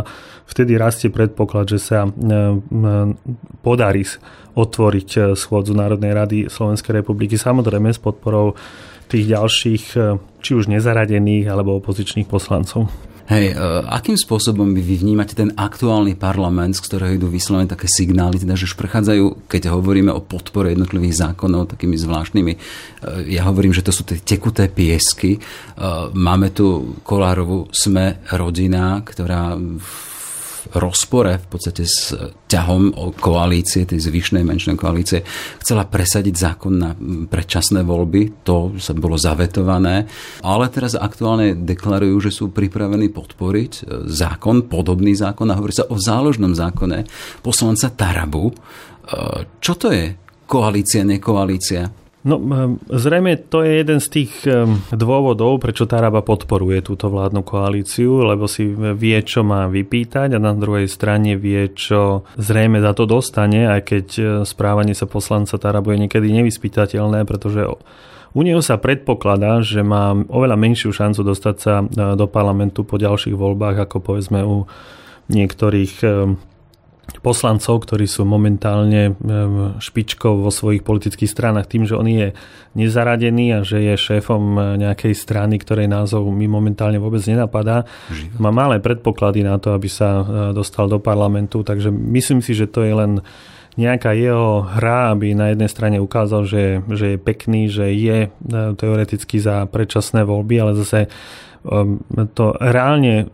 vtedy 0.50 0.74
rastie 0.74 1.14
predpoklad, 1.14 1.70
že 1.70 1.78
sa 1.78 2.02
e, 2.02 2.10
podarí 3.62 4.02
otvoriť 4.58 5.38
schôdzu 5.38 5.78
Národnej 5.78 6.10
rady 6.10 6.38
Slovenskej 6.50 7.06
republiky, 7.06 7.38
samozrejme 7.38 7.94
s 7.94 8.02
podporou 8.02 8.58
tých 9.06 9.30
ďalších, 9.30 9.84
či 10.42 10.50
už 10.58 10.66
nezaradených 10.74 11.46
alebo 11.46 11.78
opozičných 11.78 12.26
poslancov. 12.26 12.90
Hej, 13.30 13.54
e, 13.54 13.56
akým 13.86 14.18
spôsobom 14.18 14.74
vy 14.74 14.98
vnímate 14.98 15.38
ten 15.38 15.54
aktuálny 15.54 16.18
parlament, 16.18 16.74
z 16.74 16.82
ktorého 16.82 17.14
idú 17.14 17.30
vyslovené 17.30 17.70
také 17.70 17.86
signály, 17.86 18.42
teda 18.42 18.58
že 18.58 18.66
už 18.66 18.74
prechádzajú, 18.74 19.46
keď 19.46 19.70
hovoríme 19.70 20.10
o 20.10 20.24
podpore 20.24 20.74
jednotlivých 20.74 21.30
zákonov 21.30 21.70
takými 21.70 21.94
zvláštnymi, 21.94 22.52
e, 22.52 22.58
ja 23.30 23.46
hovorím, 23.46 23.70
že 23.70 23.86
to 23.86 23.94
sú 23.94 24.02
tie 24.02 24.18
tekuté 24.18 24.66
piesky. 24.66 25.38
E, 25.38 25.40
máme 26.12 26.50
tu 26.50 26.98
Kolárovú 27.06 27.70
Sme 27.70 28.26
rodina, 28.34 28.98
ktorá 29.06 29.54
v 29.56 30.11
rozpore 30.74 31.42
v 31.42 31.46
podstate 31.50 31.82
s 31.82 32.14
ťahom 32.46 32.94
koalície, 33.18 33.88
tej 33.88 33.98
zvyšnej 33.98 34.46
menšnej 34.46 34.76
koalície, 34.78 35.24
chcela 35.58 35.88
presadiť 35.88 36.34
zákon 36.34 36.74
na 36.74 36.90
predčasné 37.26 37.82
voľby. 37.82 38.44
To 38.46 38.76
sa 38.78 38.92
bolo 38.94 39.18
zavetované. 39.18 40.06
Ale 40.44 40.66
teraz 40.68 40.94
aktuálne 40.94 41.58
deklarujú, 41.58 42.28
že 42.28 42.34
sú 42.34 42.54
pripravení 42.54 43.10
podporiť 43.10 43.72
e, 43.72 43.82
zákon, 44.10 44.68
podobný 44.68 45.16
zákon 45.16 45.48
a 45.50 45.58
hovorí 45.58 45.74
sa 45.74 45.88
o 45.88 45.96
záložnom 45.96 46.52
zákone 46.52 47.08
poslanca 47.40 47.88
Tarabu. 47.90 48.50
E, 48.50 48.54
čo 49.58 49.74
to 49.74 49.88
je 49.90 50.14
koalícia, 50.44 51.02
nekoalícia? 51.02 52.01
No, 52.22 52.38
zrejme 52.86 53.34
to 53.50 53.66
je 53.66 53.82
jeden 53.82 53.98
z 53.98 54.08
tých 54.14 54.46
dôvodov, 54.94 55.58
prečo 55.58 55.90
Taraba 55.90 56.22
podporuje 56.22 56.78
túto 56.78 57.10
vládnu 57.10 57.42
koalíciu, 57.42 58.22
lebo 58.22 58.46
si 58.46 58.70
vie, 58.78 59.18
čo 59.26 59.42
má 59.42 59.66
vypýtať 59.66 60.38
a 60.38 60.38
na 60.38 60.54
druhej 60.54 60.86
strane 60.86 61.34
vie, 61.34 61.74
čo 61.74 62.22
zrejme 62.38 62.78
za 62.78 62.94
to 62.94 63.10
dostane, 63.10 63.66
aj 63.66 63.80
keď 63.82 64.06
správanie 64.46 64.94
sa 64.94 65.10
poslanca 65.10 65.58
Tarabu 65.58 65.98
je 65.98 66.06
niekedy 66.06 66.30
nevyspytateľné, 66.30 67.26
pretože 67.26 67.66
u 68.32 68.40
neho 68.46 68.62
sa 68.62 68.78
predpokladá, 68.78 69.58
že 69.66 69.82
má 69.82 70.14
oveľa 70.14 70.54
menšiu 70.54 70.94
šancu 70.94 71.26
dostať 71.26 71.56
sa 71.58 71.82
do 72.14 72.30
parlamentu 72.30 72.86
po 72.86 73.02
ďalších 73.02 73.34
voľbách, 73.34 73.90
ako 73.90 73.98
povedzme 73.98 74.46
u 74.46 74.70
niektorých 75.26 76.06
poslancov, 77.22 77.82
ktorí 77.82 78.06
sú 78.06 78.22
momentálne 78.22 79.18
špičkou 79.78 80.42
vo 80.42 80.50
svojich 80.54 80.86
politických 80.86 81.30
stranách 81.30 81.66
tým, 81.66 81.82
že 81.86 81.98
on 81.98 82.06
je 82.06 82.30
nezaradený 82.78 83.58
a 83.58 83.60
že 83.66 83.82
je 83.82 83.94
šéfom 83.98 84.78
nejakej 84.78 85.14
strany, 85.14 85.58
ktorej 85.58 85.90
názov 85.90 86.30
mi 86.30 86.46
momentálne 86.46 87.02
vôbec 87.02 87.20
nenapadá. 87.26 87.84
Má 88.38 88.54
malé 88.54 88.78
predpoklady 88.78 89.42
na 89.42 89.58
to, 89.58 89.74
aby 89.74 89.90
sa 89.90 90.22
e, 90.22 90.24
dostal 90.56 90.86
do 90.86 91.02
parlamentu, 91.02 91.66
takže 91.66 91.90
myslím 91.90 92.40
si, 92.40 92.54
že 92.54 92.70
to 92.70 92.86
je 92.86 92.94
len 92.94 93.12
nejaká 93.76 94.12
jeho 94.12 94.68
hra, 94.68 95.16
aby 95.16 95.32
na 95.32 95.52
jednej 95.52 95.68
strane 95.68 95.96
ukázal, 95.96 96.44
že, 96.44 96.84
že 96.92 97.16
je 97.16 97.18
pekný, 97.18 97.72
že 97.72 97.88
je 97.92 98.18
e, 98.26 98.28
teoreticky 98.76 99.40
za 99.40 99.64
predčasné 99.68 100.24
voľby, 100.28 100.54
ale 100.60 100.72
zase 100.76 101.08
to 102.34 102.44
reálne 102.58 103.14
e, 103.22 103.24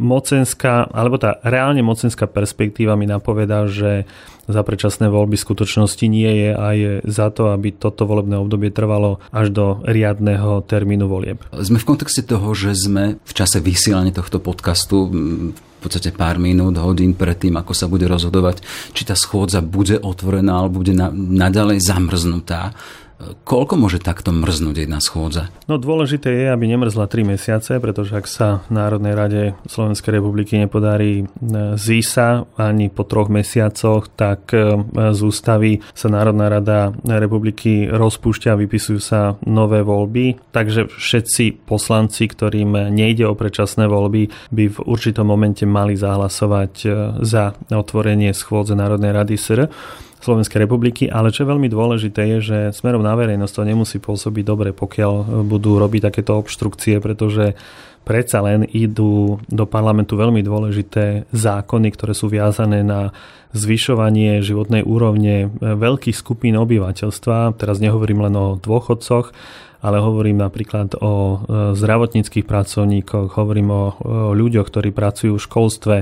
mocenská, 0.00 0.88
alebo 0.88 1.20
tá 1.20 1.36
reálne 1.44 1.84
mocenská 1.84 2.24
perspektíva 2.24 2.96
mi 2.96 3.04
napovedá, 3.04 3.68
že 3.68 4.08
za 4.44 4.60
predčasné 4.60 5.08
voľby 5.08 5.40
v 5.40 5.44
skutočnosti 5.44 6.04
nie 6.08 6.28
je 6.28 6.50
a 6.52 6.66
je 6.76 6.92
za 7.04 7.32
to, 7.32 7.52
aby 7.52 7.72
toto 7.72 8.04
volebné 8.04 8.36
obdobie 8.36 8.68
trvalo 8.68 9.20
až 9.32 9.52
do 9.52 9.64
riadného 9.84 10.64
termínu 10.68 11.08
volieb. 11.08 11.40
Sme 11.52 11.80
v 11.80 11.88
kontexte 11.88 12.24
toho, 12.24 12.52
že 12.52 12.76
sme 12.76 13.16
v 13.20 13.32
čase 13.32 13.60
vysielania 13.64 14.12
tohto 14.12 14.40
podcastu 14.40 15.08
v 15.08 15.56
podstate 15.80 16.16
pár 16.16 16.40
minút, 16.40 16.80
hodín 16.80 17.12
pred 17.12 17.36
tým, 17.36 17.60
ako 17.60 17.76
sa 17.76 17.84
bude 17.88 18.08
rozhodovať, 18.08 18.64
či 18.96 19.04
tá 19.04 19.12
schôdza 19.12 19.60
bude 19.60 20.00
otvorená 20.00 20.64
alebo 20.64 20.80
bude 20.80 20.96
naďalej 21.12 21.84
zamrznutá. 21.84 22.72
Koľko 23.46 23.78
môže 23.78 24.02
takto 24.02 24.34
mrznúť 24.34 24.84
jedna 24.84 24.98
schôdza? 24.98 25.48
No 25.70 25.78
dôležité 25.78 26.34
je, 26.34 26.46
aby 26.50 26.66
nemrzla 26.66 27.06
3 27.06 27.38
mesiace, 27.38 27.78
pretože 27.78 28.18
ak 28.18 28.26
sa 28.26 28.66
Národnej 28.68 29.14
rade 29.14 29.42
Slovenskej 29.70 30.18
republiky 30.18 30.58
nepodarí 30.58 31.22
e, 31.22 31.24
zísa 31.78 32.44
ani 32.58 32.90
po 32.90 33.06
troch 33.06 33.30
mesiacoch, 33.30 34.10
tak 34.10 34.50
e, 34.50 34.82
z 35.14 35.20
ústavy 35.22 35.78
sa 35.94 36.10
Národná 36.10 36.50
rada 36.50 36.90
republiky 37.06 37.86
rozpúšťa 37.86 38.50
a 38.50 38.60
vypisujú 38.60 39.00
sa 39.00 39.38
nové 39.46 39.86
voľby. 39.86 40.50
Takže 40.50 40.90
všetci 40.90 41.64
poslanci, 41.70 42.26
ktorým 42.26 42.90
nejde 42.90 43.30
o 43.30 43.38
predčasné 43.38 43.86
voľby, 43.86 44.28
by 44.50 44.64
v 44.74 44.78
určitom 44.84 45.30
momente 45.30 45.62
mali 45.62 45.94
zahlasovať 45.94 46.72
e, 46.82 46.88
za 47.22 47.54
otvorenie 47.70 48.34
schôdze 48.34 48.74
Národnej 48.74 49.14
rady 49.14 49.38
SR. 49.38 49.70
Slovenskej 50.24 50.64
republiky, 50.64 51.04
ale 51.06 51.28
čo 51.28 51.44
je 51.44 51.52
veľmi 51.52 51.68
dôležité 51.68 52.20
je, 52.36 52.38
že 52.40 52.58
smerom 52.72 53.04
na 53.04 53.12
verejnosť 53.12 53.52
to 53.52 53.62
nemusí 53.68 53.96
pôsobiť 54.00 54.44
dobre, 54.44 54.72
pokiaľ 54.72 55.44
budú 55.44 55.76
robiť 55.76 56.08
takéto 56.08 56.40
obštrukcie, 56.40 56.96
pretože 57.04 57.52
predsa 58.04 58.44
len 58.44 58.68
idú 58.68 59.40
do 59.48 59.64
parlamentu 59.64 60.14
veľmi 60.14 60.44
dôležité 60.44 61.24
zákony, 61.32 61.88
ktoré 61.96 62.12
sú 62.12 62.28
viazané 62.28 62.84
na 62.84 63.10
zvyšovanie 63.56 64.42
životnej 64.44 64.84
úrovne 64.84 65.48
veľkých 65.62 66.14
skupín 66.14 66.58
obyvateľstva. 66.58 67.56
Teraz 67.56 67.80
nehovorím 67.80 68.26
len 68.28 68.34
o 68.34 68.46
dôchodcoch, 68.58 69.32
ale 69.84 70.00
hovorím 70.00 70.40
napríklad 70.40 70.96
o 70.96 71.12
e, 71.12 71.36
zdravotníckých 71.76 72.48
pracovníkoch, 72.48 73.36
hovorím 73.36 73.68
o, 73.68 73.84
ľuďoch, 74.32 74.72
ktorí 74.72 74.96
pracujú 74.96 75.36
v 75.36 75.44
školstve. 75.44 75.96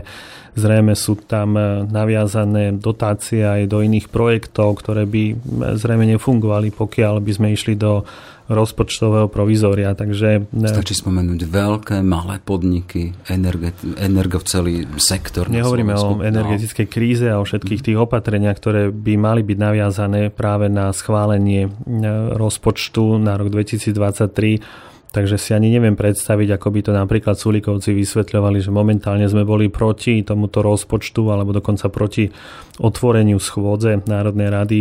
Zrejme 0.55 0.95
sú 0.95 1.19
tam 1.19 1.59
e, 1.59 1.83
naviazané 1.91 2.79
dotácie 2.79 3.43
aj 3.43 3.67
do 3.67 3.83
iných 3.83 4.07
projektov, 4.07 4.79
ktoré 4.79 5.03
by 5.03 5.25
e, 5.27 5.35
zrejme 5.75 6.07
nefungovali, 6.15 6.71
pokiaľ 6.71 7.19
by 7.27 7.33
sme 7.35 7.49
išli 7.59 7.75
do 7.75 8.07
rozpočtového 8.51 9.31
provizória. 9.31 9.95
Takže... 9.95 10.47
E, 10.51 10.67
Stačí 10.67 10.99
spomenúť 10.99 11.47
veľké, 11.47 11.97
malé 12.03 12.43
podniky, 12.43 13.15
energe, 13.31 13.75
celý 14.47 14.87
sektor. 14.99 15.47
Nehovoríme 15.47 15.95
o 15.95 16.23
energetickej 16.23 16.87
no. 16.87 16.93
kríze 16.93 17.27
a 17.31 17.39
o 17.39 17.45
všetkých 17.47 17.81
tých 17.93 17.99
opatreniach, 17.99 18.57
ktoré 18.59 18.83
by 18.91 19.15
mali 19.19 19.43
byť 19.47 19.59
naviazané 19.59 20.23
práve 20.33 20.67
na 20.67 20.91
schválenie 20.91 21.69
e, 21.69 21.71
rozpočtu 22.35 23.19
na 23.23 23.39
rok 23.39 23.51
2023 23.51 24.93
Takže 25.13 25.37
si 25.37 25.53
ani 25.53 25.69
neviem 25.69 25.93
predstaviť, 25.93 26.57
ako 26.57 26.69
by 26.73 26.81
to 26.89 26.93
napríklad 26.97 27.37
Sulikovci 27.37 27.93
vysvetľovali, 27.93 28.65
že 28.65 28.73
momentálne 28.73 29.29
sme 29.29 29.45
boli 29.45 29.69
proti 29.69 30.25
tomuto 30.25 30.65
rozpočtu 30.65 31.29
alebo 31.29 31.53
dokonca 31.53 31.93
proti 31.93 32.33
otvoreniu 32.81 33.37
schôdze 33.37 34.01
Národnej 34.09 34.49
rady 34.49 34.81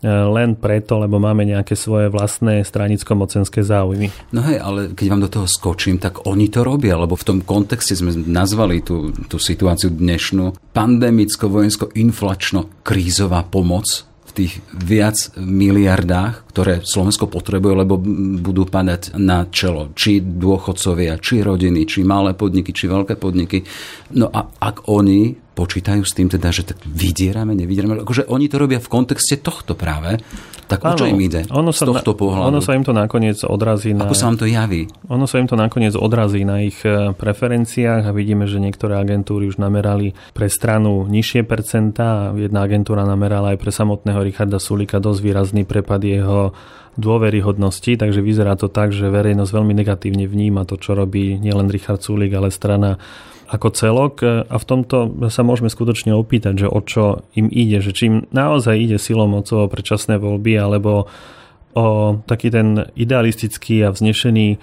E, 0.00 0.08
len 0.08 0.56
preto, 0.56 0.96
lebo 0.96 1.20
máme 1.20 1.44
nejaké 1.44 1.76
svoje 1.76 2.08
vlastné 2.08 2.64
stranicko-mocenské 2.64 3.60
záujmy. 3.60 4.08
No 4.32 4.40
hej, 4.48 4.56
ale 4.56 4.96
keď 4.96 5.06
vám 5.12 5.28
do 5.28 5.28
toho 5.28 5.44
skočím, 5.44 6.00
tak 6.00 6.24
oni 6.24 6.48
to 6.48 6.64
robia, 6.64 6.96
lebo 6.96 7.20
v 7.20 7.26
tom 7.28 7.44
kontexte 7.44 7.92
sme 7.92 8.16
nazvali 8.16 8.80
tú, 8.80 9.12
tú 9.28 9.36
situáciu 9.36 9.92
dnešnú 9.92 10.72
pandemicko-vojensko-inflačno-krízová 10.72 13.44
pomoc 13.52 14.08
v 14.30 14.36
tých 14.46 14.52
viac 14.70 15.18
miliardách, 15.34 16.46
ktoré 16.54 16.86
Slovensko 16.86 17.26
potrebuje, 17.26 17.74
lebo 17.82 17.98
budú 18.38 18.62
padať 18.70 19.18
na 19.18 19.50
čelo 19.50 19.90
či 19.98 20.22
dôchodcovia, 20.22 21.18
či 21.18 21.42
rodiny, 21.42 21.82
či 21.82 22.06
malé 22.06 22.38
podniky, 22.38 22.70
či 22.70 22.86
veľké 22.86 23.18
podniky. 23.18 23.66
No 24.14 24.30
a 24.30 24.46
ak 24.46 24.86
oni 24.86 25.49
počítajú 25.60 26.00
s 26.00 26.16
tým 26.16 26.32
teda, 26.32 26.48
že 26.48 26.72
tak 26.72 26.80
vydierame, 26.88 27.52
nevydierame, 27.52 28.00
akože 28.00 28.32
oni 28.32 28.48
to 28.48 28.56
robia 28.56 28.80
v 28.80 28.88
kontexte 28.88 29.44
tohto 29.44 29.76
práve, 29.76 30.16
tak 30.64 30.86
o 30.86 30.94
čo 30.96 31.04
im 31.04 31.20
ide 31.20 31.44
ono 31.50 31.74
sa 31.74 31.84
z 31.84 31.92
tohto 31.92 32.16
pohľadu? 32.16 32.48
Ono 32.48 32.60
sa 32.64 32.72
im 32.78 32.86
to 32.86 32.94
nakoniec 32.96 33.42
odrazí 33.44 33.92
na... 33.92 34.08
Ako 34.08 34.16
sa 34.16 34.30
vám 34.32 34.38
to 34.40 34.46
javí? 34.48 34.88
Ono 35.10 35.26
sa 35.28 35.42
im 35.42 35.50
to 35.50 35.58
nakoniec 35.58 35.98
odrazí 35.98 36.46
na 36.46 36.62
ich 36.62 36.78
e, 36.86 37.10
preferenciách 37.10 38.06
a 38.06 38.14
vidíme, 38.14 38.46
že 38.46 38.62
niektoré 38.62 38.96
agentúry 38.96 39.50
už 39.50 39.58
namerali 39.58 40.14
pre 40.30 40.46
stranu 40.46 41.10
nižšie 41.10 41.42
percentá. 41.42 42.30
Jedna 42.38 42.62
agentúra 42.62 43.02
namerala 43.02 43.52
aj 43.52 43.58
pre 43.58 43.74
samotného 43.74 44.22
Richarda 44.22 44.62
Sulika 44.62 45.02
dosť 45.02 45.20
výrazný 45.26 45.66
prepad 45.66 46.06
jeho 46.06 46.54
dôveryhodnosti, 46.98 47.98
takže 47.98 48.22
vyzerá 48.22 48.54
to 48.54 48.70
tak, 48.70 48.94
že 48.94 49.10
verejnosť 49.10 49.50
veľmi 49.50 49.74
negatívne 49.74 50.26
vníma 50.26 50.66
to, 50.66 50.78
čo 50.78 50.94
robí 50.94 51.38
nielen 51.38 51.70
Richard 51.70 52.02
Sulik, 52.02 52.34
ale 52.34 52.50
strana 52.50 52.98
ako 53.50 53.68
celok 53.74 54.14
a 54.46 54.56
v 54.56 54.64
tomto 54.64 55.26
sa 55.26 55.42
môžeme 55.42 55.66
skutočne 55.66 56.14
opýtať, 56.14 56.66
že 56.66 56.68
o 56.70 56.78
čo 56.78 57.26
im 57.34 57.50
ide, 57.50 57.82
že 57.82 57.90
čím 57.90 58.30
naozaj 58.30 58.78
ide 58.78 58.98
silou 59.02 59.26
o 59.26 59.42
predčasné 59.66 60.22
voľby 60.22 60.54
alebo 60.54 61.10
o 61.74 61.86
taký 62.30 62.54
ten 62.54 62.86
idealistický 62.94 63.82
a 63.82 63.90
vznešený 63.90 64.58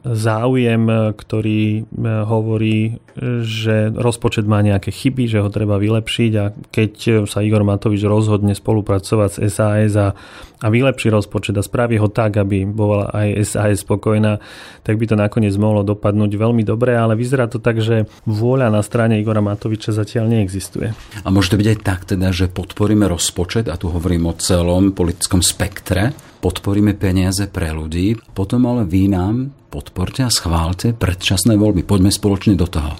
záujem, 0.00 1.12
ktorý 1.12 1.62
e, 1.76 1.80
hovorí, 2.24 3.00
že 3.44 3.92
rozpočet 3.92 4.48
má 4.48 4.64
nejaké 4.64 4.88
chyby, 4.88 5.28
že 5.28 5.44
ho 5.44 5.52
treba 5.52 5.76
vylepšiť 5.76 6.32
a 6.40 6.44
keď 6.72 6.92
sa 7.28 7.44
Igor 7.44 7.66
Matovič 7.68 8.00
rozhodne 8.08 8.56
spolupracovať 8.56 9.30
s 9.36 9.38
SAS 9.52 9.92
a, 10.00 10.16
a 10.64 10.66
vylepší 10.72 11.12
rozpočet 11.12 11.52
a 11.60 11.66
spraví 11.66 12.00
ho 12.00 12.08
tak, 12.08 12.40
aby 12.40 12.64
bola 12.64 13.12
aj 13.12 13.44
SAS 13.44 13.84
spokojná, 13.84 14.40
tak 14.80 14.96
by 14.96 15.04
to 15.04 15.20
nakoniec 15.20 15.52
mohlo 15.60 15.84
dopadnúť 15.84 16.32
veľmi 16.32 16.64
dobre, 16.64 16.96
ale 16.96 17.12
vyzerá 17.12 17.44
to 17.50 17.60
tak, 17.60 17.84
že 17.84 18.08
vôľa 18.24 18.72
na 18.72 18.80
strane 18.80 19.20
Igora 19.20 19.44
Matoviča 19.44 19.92
zatiaľ 19.92 20.32
neexistuje. 20.32 20.96
A 21.20 21.28
môže 21.28 21.52
to 21.52 21.60
byť 21.60 21.68
aj 21.76 21.78
tak 21.84 22.00
teda, 22.08 22.32
že 22.32 22.48
podporíme 22.48 23.04
rozpočet, 23.04 23.68
a 23.68 23.76
tu 23.76 23.92
hovorím 23.92 24.32
o 24.32 24.34
celom 24.40 24.96
politickom 24.96 25.44
spektre, 25.44 26.16
podporíme 26.40 26.96
peniaze 26.96 27.44
pre 27.52 27.68
ľudí, 27.76 28.16
potom 28.32 28.64
ale 28.64 28.88
vy 28.88 29.12
nám 29.12 29.59
podporte 29.70 30.26
a 30.26 30.30
schválte 30.34 30.90
predčasné 30.92 31.54
voľby. 31.54 31.86
Poďme 31.86 32.10
spoločne 32.10 32.58
do 32.58 32.66
toho. 32.66 32.98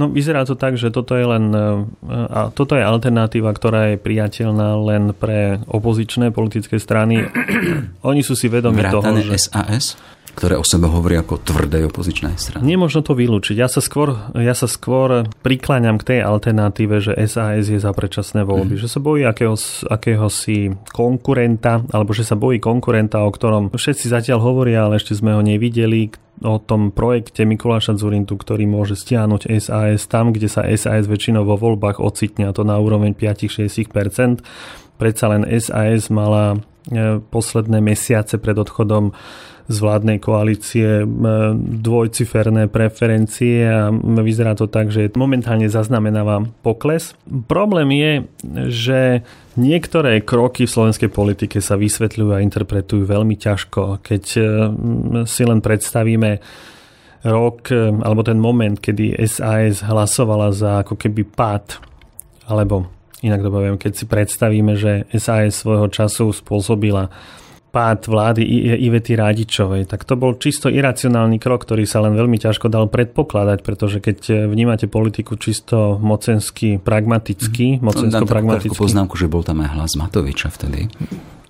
No 0.00 0.08
vyzerá 0.08 0.48
to 0.48 0.56
tak, 0.56 0.80
že 0.80 0.88
toto 0.88 1.12
je 1.12 1.24
len 1.24 1.52
a 2.08 2.48
toto 2.48 2.76
je 2.76 2.84
alternatíva, 2.84 3.52
ktorá 3.52 3.92
je 3.92 3.96
priateľná 4.00 4.80
len 4.80 5.12
pre 5.12 5.60
opozičné 5.68 6.32
politické 6.32 6.80
strany. 6.80 7.28
Oni 8.08 8.24
sú 8.24 8.32
si 8.32 8.48
vedomi 8.48 8.80
Vrátane 8.80 9.20
toho, 9.20 9.36
že... 9.36 9.52
SAS? 9.52 10.00
Ktoré 10.32 10.56
o 10.56 10.64
sebe 10.64 10.88
hovorí 10.88 11.20
ako 11.20 11.44
tvrdej 11.44 11.92
opozičnej 11.92 12.34
strany. 12.40 12.64
Nemôžno 12.64 13.04
to 13.04 13.12
vylúčiť. 13.12 13.56
Ja 13.56 13.68
sa 13.68 13.84
skôr, 13.84 14.16
ja 14.32 14.56
sa 14.56 14.64
skôr 14.64 15.28
prikláňam 15.44 16.00
k 16.00 16.16
tej 16.16 16.20
alternatíve, 16.24 17.04
že 17.04 17.12
SAS 17.28 17.68
je 17.68 17.76
za 17.76 17.92
predčasné 17.92 18.42
voľby. 18.42 18.74
Mm. 18.76 18.80
Že 18.80 18.88
sa 18.88 19.00
bojí 19.04 19.22
akého, 19.28 19.56
akéhosi 19.92 20.72
konkurenta, 20.90 21.84
alebo 21.92 22.16
že 22.16 22.24
sa 22.24 22.34
bojí 22.34 22.58
konkurenta, 22.58 23.20
o 23.20 23.30
ktorom 23.30 23.72
všetci 23.76 24.08
zatiaľ 24.08 24.40
hovoria, 24.40 24.88
ale 24.88 24.96
ešte 24.96 25.12
sme 25.12 25.36
ho 25.36 25.44
nevideli, 25.44 26.08
o 26.42 26.58
tom 26.58 26.90
projekte 26.90 27.46
Mikuláša 27.46 27.94
Zurintu, 27.94 28.34
ktorý 28.34 28.66
môže 28.66 28.98
stiahnuť 28.98 29.46
SAS 29.62 30.10
tam, 30.10 30.34
kde 30.34 30.50
sa 30.50 30.66
SAS 30.74 31.06
väčšinou 31.06 31.46
vo 31.46 31.54
voľbách 31.54 32.02
ocitne, 32.02 32.50
a 32.50 32.56
to 32.56 32.66
na 32.66 32.82
úroveň 32.82 33.14
5-6%. 33.14 34.42
Predsa 34.98 35.24
len 35.30 35.46
SAS 35.62 36.10
mala 36.10 36.58
posledné 37.30 37.78
mesiace 37.78 38.42
pred 38.42 38.58
odchodom 38.58 39.14
z 39.70 39.76
vládnej 39.78 40.18
koalície 40.18 41.06
dvojciferné 41.82 42.66
preferencie 42.66 43.62
a 43.66 43.94
vyzerá 44.22 44.58
to 44.58 44.66
tak, 44.66 44.90
že 44.90 45.14
momentálne 45.14 45.70
zaznamenáva 45.70 46.42
pokles. 46.66 47.14
Problém 47.46 47.88
je, 47.94 48.12
že 48.68 49.00
niektoré 49.54 50.24
kroky 50.24 50.66
v 50.66 50.74
slovenskej 50.74 51.10
politike 51.12 51.62
sa 51.62 51.78
vysvetľujú 51.78 52.30
a 52.34 52.42
interpretujú 52.42 53.06
veľmi 53.06 53.38
ťažko. 53.38 54.02
Keď 54.02 54.24
si 55.24 55.42
len 55.46 55.60
predstavíme 55.62 56.30
rok, 57.22 57.70
alebo 58.02 58.26
ten 58.26 58.42
moment, 58.42 58.74
kedy 58.82 59.14
SAS 59.30 59.86
hlasovala 59.86 60.50
za 60.50 60.82
ako 60.82 60.98
keby 60.98 61.22
pád, 61.22 61.78
alebo 62.50 62.90
inak 63.22 63.46
to 63.46 63.54
poviem, 63.54 63.78
keď 63.78 63.92
si 63.94 64.04
predstavíme, 64.10 64.74
že 64.74 65.06
SAS 65.14 65.62
svojho 65.62 65.86
času 65.86 66.34
spôsobila 66.34 67.06
pád 67.72 68.04
vlády 68.04 68.44
Ivety 68.84 69.16
Radičovej, 69.16 69.88
tak 69.88 70.04
to 70.04 70.14
bol 70.20 70.36
čisto 70.36 70.68
iracionálny 70.68 71.40
krok, 71.40 71.64
ktorý 71.64 71.88
sa 71.88 72.04
len 72.04 72.12
veľmi 72.12 72.36
ťažko 72.36 72.68
dal 72.68 72.92
predpokladať, 72.92 73.64
pretože 73.64 74.04
keď 74.04 74.46
vnímate 74.52 74.92
politiku 74.92 75.40
čisto 75.40 75.96
mocensky 75.96 76.76
pragmaticky, 76.76 77.80
mm. 77.80 77.82
mocensko 77.82 78.28
pragmaticky... 78.28 78.76
poznámku, 78.76 79.16
že 79.16 79.32
bol 79.32 79.40
tam 79.40 79.64
aj 79.64 79.72
hlas 79.72 79.96
Matoviča 79.96 80.52
vtedy. 80.52 80.92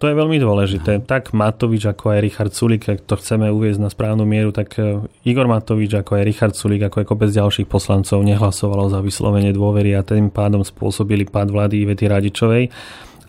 To 0.03 0.11
je 0.11 0.19
veľmi 0.19 0.35
dôležité. 0.43 1.07
Tak 1.07 1.31
Matovič, 1.31 1.87
ako 1.87 2.11
aj 2.11 2.19
Richard 2.27 2.51
Sulik, 2.51 2.91
ak 2.91 3.07
to 3.07 3.15
chceme 3.15 3.47
uviezť 3.55 3.79
na 3.79 3.87
správnu 3.87 4.27
mieru, 4.27 4.51
tak 4.51 4.75
e, 4.75 4.99
Igor 5.23 5.47
Matovič, 5.47 5.95
ako 5.95 6.19
aj 6.19 6.27
Richard 6.27 6.55
Sulik, 6.59 6.83
ako 6.83 7.03
aj 7.03 7.07
kopec 7.07 7.31
ďalších 7.31 7.71
poslancov 7.71 8.19
nehlasovalo 8.27 8.91
za 8.91 8.99
vyslovenie 8.99 9.55
dôvery 9.55 9.95
a 9.95 10.03
tým 10.03 10.27
pádom 10.35 10.67
spôsobili 10.67 11.23
pád 11.31 11.55
vlády 11.55 11.87
Ivety 11.87 12.11
Radičovej. 12.11 12.67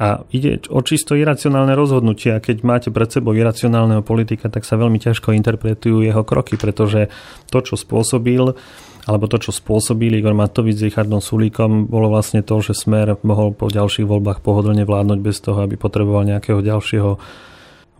A 0.01 0.25
ide 0.33 0.57
o 0.73 0.81
čisto 0.81 1.13
iracionálne 1.13 1.77
rozhodnutie 1.77 2.33
a 2.33 2.41
keď 2.41 2.65
máte 2.65 2.89
pred 2.89 3.13
sebou 3.13 3.37
iracionálneho 3.37 4.01
politika, 4.01 4.49
tak 4.49 4.65
sa 4.65 4.73
veľmi 4.73 4.97
ťažko 4.97 5.37
interpretujú 5.37 6.01
jeho 6.01 6.25
kroky, 6.25 6.57
pretože 6.57 7.13
to, 7.53 7.61
čo 7.61 7.77
spôsobil, 7.77 8.57
alebo 9.05 9.25
to, 9.29 9.37
čo 9.37 9.53
spôsobili 9.53 10.17
Igor 10.17 10.33
Matovič 10.33 10.81
s 10.81 10.85
Richardom 10.89 11.21
Sulíkom, 11.21 11.85
bolo 11.85 12.09
vlastne 12.09 12.41
to, 12.41 12.57
že 12.57 12.73
Smer 12.73 13.21
mohol 13.21 13.53
po 13.53 13.69
ďalších 13.69 14.09
voľbách 14.09 14.41
pohodlne 14.41 14.81
vládnuť 14.81 15.19
bez 15.21 15.37
toho, 15.45 15.61
aby 15.61 15.77
potreboval 15.77 16.25
nejakého 16.25 16.63
ďalšieho 16.63 17.21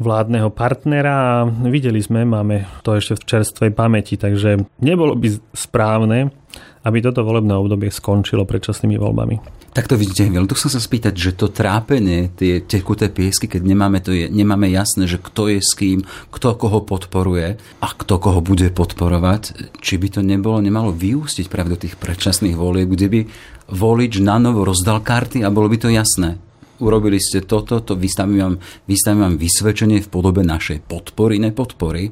vládneho 0.01 0.49
partnera 0.49 1.13
a 1.13 1.47
videli 1.69 2.01
sme, 2.01 2.25
máme 2.25 2.65
to 2.81 2.97
ešte 2.97 3.21
v 3.21 3.27
čerstvej 3.29 3.71
pamäti, 3.77 4.17
takže 4.17 4.65
nebolo 4.81 5.13
by 5.13 5.29
správne, 5.53 6.33
aby 6.81 6.97
toto 6.99 7.21
volebné 7.21 7.53
obdobie 7.53 7.93
skončilo 7.93 8.43
predčasnými 8.43 8.97
voľbami. 8.97 9.62
Tak 9.73 9.89
to 9.89 9.97
vidíte, 9.97 10.29
veľmi. 10.29 10.45
Tu 10.45 10.53
chcem 10.53 10.69
sa 10.69 10.77
spýtať, 10.77 11.17
že 11.17 11.33
to 11.33 11.49
trápenie, 11.49 12.29
tie 12.37 12.61
tekuté 12.61 13.09
piesky, 13.09 13.49
keď 13.49 13.65
nemáme, 13.65 14.05
to 14.05 14.13
je, 14.13 14.29
nemáme 14.29 14.69
jasné, 14.69 15.09
že 15.09 15.17
kto 15.17 15.49
je 15.49 15.65
s 15.65 15.73
kým, 15.73 16.05
kto 16.29 16.53
koho 16.53 16.85
podporuje 16.85 17.57
a 17.81 17.87
kto 17.89 18.21
koho 18.21 18.37
bude 18.45 18.69
podporovať, 18.69 19.73
či 19.81 19.97
by 19.97 20.07
to 20.13 20.21
nebolo, 20.21 20.61
nemalo 20.61 20.93
vyústiť 20.93 21.49
práve 21.49 21.73
do 21.73 21.81
tých 21.81 21.97
predčasných 21.97 22.53
volieb, 22.53 22.93
kde 22.93 23.07
by 23.09 23.19
volič 23.73 24.21
na 24.21 24.37
novo 24.37 24.61
rozdal 24.61 25.01
karty 25.01 25.41
a 25.41 25.49
bolo 25.49 25.65
by 25.73 25.77
to 25.81 25.89
jasné 25.89 26.37
urobili 26.83 27.15
ste 27.15 27.47
toto, 27.47 27.79
to 27.79 27.95
vystavím 27.95 28.39
vám, 28.43 28.55
vystavím 28.91 29.21
vám 29.23 29.35
vysvedčenie 29.39 30.03
v 30.03 30.11
podobe 30.11 30.43
našej 30.43 30.83
podpory, 30.83 31.39
nepodpory 31.39 32.11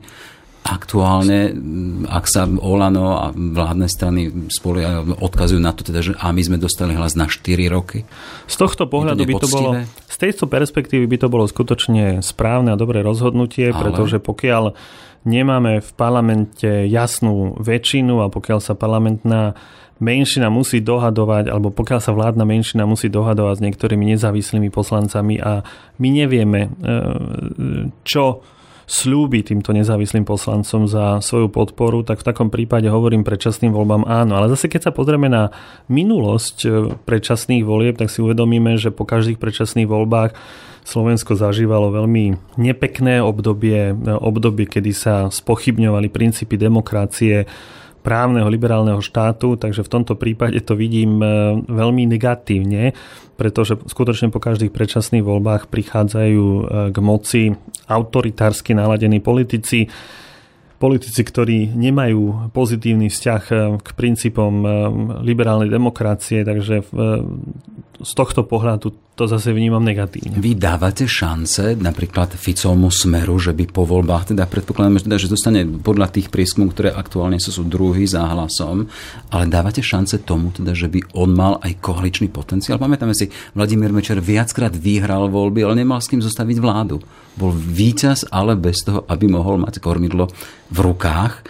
aktuálne, 0.61 1.57
ak 2.05 2.25
sa 2.29 2.45
Olano 2.45 3.17
a 3.17 3.25
vládne 3.33 3.89
strany 3.89 4.29
spolu 4.53 4.85
odkazujú 5.17 5.57
na 5.57 5.73
to, 5.73 5.81
teda, 5.81 5.99
že 6.05 6.11
a 6.21 6.29
my 6.29 6.41
sme 6.41 6.57
dostali 6.61 6.93
hlas 6.93 7.17
na 7.17 7.25
4 7.25 7.41
roky. 7.73 8.05
Z 8.45 8.61
tohto 8.61 8.85
pohľadu 8.85 9.25
to 9.25 9.29
by 9.29 9.33
to 9.41 9.49
bolo, 9.49 9.69
z 10.05 10.17
tejto 10.21 10.45
perspektívy 10.45 11.09
by 11.09 11.17
to 11.17 11.27
bolo 11.33 11.49
skutočne 11.49 12.21
správne 12.21 12.69
a 12.69 12.77
dobré 12.77 13.01
rozhodnutie, 13.01 13.73
Ale... 13.73 13.89
pretože 13.89 14.21
pokiaľ 14.21 14.77
nemáme 15.25 15.81
v 15.81 15.91
parlamente 15.97 16.85
jasnú 16.85 17.57
väčšinu 17.57 18.21
a 18.21 18.29
pokiaľ 18.29 18.59
sa 18.61 18.77
parlamentná 18.77 19.57
menšina 20.01 20.49
musí 20.49 20.81
dohadovať, 20.81 21.49
alebo 21.49 21.69
pokiaľ 21.69 21.99
sa 22.01 22.13
vládna 22.13 22.41
menšina 22.41 22.89
musí 22.89 23.09
dohadovať 23.09 23.61
s 23.61 23.65
niektorými 23.65 24.05
nezávislými 24.17 24.73
poslancami 24.73 25.37
a 25.37 25.61
my 26.01 26.09
nevieme, 26.09 26.61
e, 26.65 26.69
čo 28.01 28.41
slúbi 28.89 29.41
týmto 29.45 29.71
nezávislým 29.71 30.23
poslancom 30.23 30.85
za 30.85 31.19
svoju 31.23 31.49
podporu, 31.49 32.05
tak 32.05 32.21
v 32.21 32.27
takom 32.27 32.47
prípade 32.53 32.87
hovorím 32.87 33.25
predčasným 33.25 33.73
voľbám 33.73 34.05
áno. 34.05 34.37
Ale 34.37 34.51
zase 34.51 34.67
keď 34.67 34.89
sa 34.89 34.91
pozrieme 34.91 35.31
na 35.31 35.49
minulosť 35.87 36.57
e, 36.65 36.69
predčasných 37.07 37.63
volieb, 37.65 37.95
tak 37.97 38.11
si 38.13 38.21
uvedomíme, 38.21 38.75
že 38.77 38.93
po 38.93 39.07
každých 39.07 39.41
predčasných 39.41 39.89
voľbách 39.89 40.31
Slovensko 40.81 41.37
zažívalo 41.37 41.93
veľmi 41.93 42.57
nepekné 42.57 43.21
obdobie, 43.21 43.93
e, 43.93 44.11
obdobie, 44.11 44.65
kedy 44.65 44.91
sa 44.91 45.15
spochybňovali 45.29 46.09
princípy 46.09 46.57
demokracie, 46.57 47.45
právneho 48.01 48.49
liberálneho 48.49 48.99
štátu, 48.99 49.55
takže 49.55 49.85
v 49.85 49.91
tomto 49.93 50.17
prípade 50.17 50.57
to 50.65 50.73
vidím 50.73 51.21
e, 51.21 51.27
veľmi 51.69 52.09
negatívne, 52.09 52.97
pretože 53.37 53.77
skutočne 53.77 54.33
po 54.33 54.41
každých 54.41 54.73
predčasných 54.73 55.21
voľbách 55.21 55.69
prichádzajú 55.69 56.45
e, 56.45 56.63
k 56.89 56.97
moci 56.99 57.53
autoritársky 57.87 58.73
naladení 58.73 59.21
politici, 59.21 59.85
politici, 60.81 61.21
ktorí 61.21 61.77
nemajú 61.77 62.49
pozitívny 62.49 63.13
vzťah 63.13 63.43
e, 63.47 63.53
k 63.77 63.87
princípom 63.93 64.53
liberálnej 65.21 65.69
demokracie, 65.69 66.41
takže 66.41 66.81
z 68.01 68.11
tohto 68.17 68.41
pohľadu 68.49 69.13
to 69.13 69.29
zase 69.29 69.53
vnímam 69.53 69.83
negatívne. 69.85 70.41
Vy 70.41 70.57
dávate 70.57 71.05
šance 71.05 71.77
napríklad 71.77 72.33
Ficovmu 72.33 72.89
smeru, 72.89 73.37
že 73.37 73.53
by 73.53 73.69
po 73.69 73.85
voľbách, 73.85 74.33
teda 74.33 74.49
predpokladáme, 74.49 74.97
teda, 74.97 75.21
že 75.21 75.29
dostane 75.29 75.61
podľa 75.61 76.09
tých 76.09 76.33
prieskumov, 76.33 76.73
ktoré 76.73 76.89
aktuálne 76.89 77.37
sú, 77.37 77.53
sú 77.53 77.63
druhý 77.67 78.09
za 78.09 78.25
hlasom, 78.25 78.89
ale 79.29 79.45
dávate 79.45 79.85
šance 79.85 80.17
tomu, 80.25 80.49
teda, 80.49 80.73
že 80.73 80.89
by 80.89 81.13
on 81.13 81.37
mal 81.37 81.61
aj 81.61 81.77
koaličný 81.77 82.33
potenciál. 82.33 82.81
Pamätáme 82.81 83.13
si, 83.13 83.29
Vladimír 83.53 83.93
Mečer 83.93 84.17
viackrát 84.17 84.73
vyhral 84.73 85.29
voľby, 85.29 85.61
ale 85.61 85.85
nemal 85.85 86.01
s 86.01 86.09
kým 86.09 86.23
zostaviť 86.23 86.57
vládu. 86.57 86.97
Bol 87.39 87.55
víťaz, 87.55 88.27
ale 88.27 88.59
bez 88.59 88.83
toho, 88.83 89.07
aby 89.07 89.31
mohol 89.31 89.63
mať 89.63 89.79
kormidlo 89.79 90.27
v 90.71 90.77
rukách. 90.77 91.43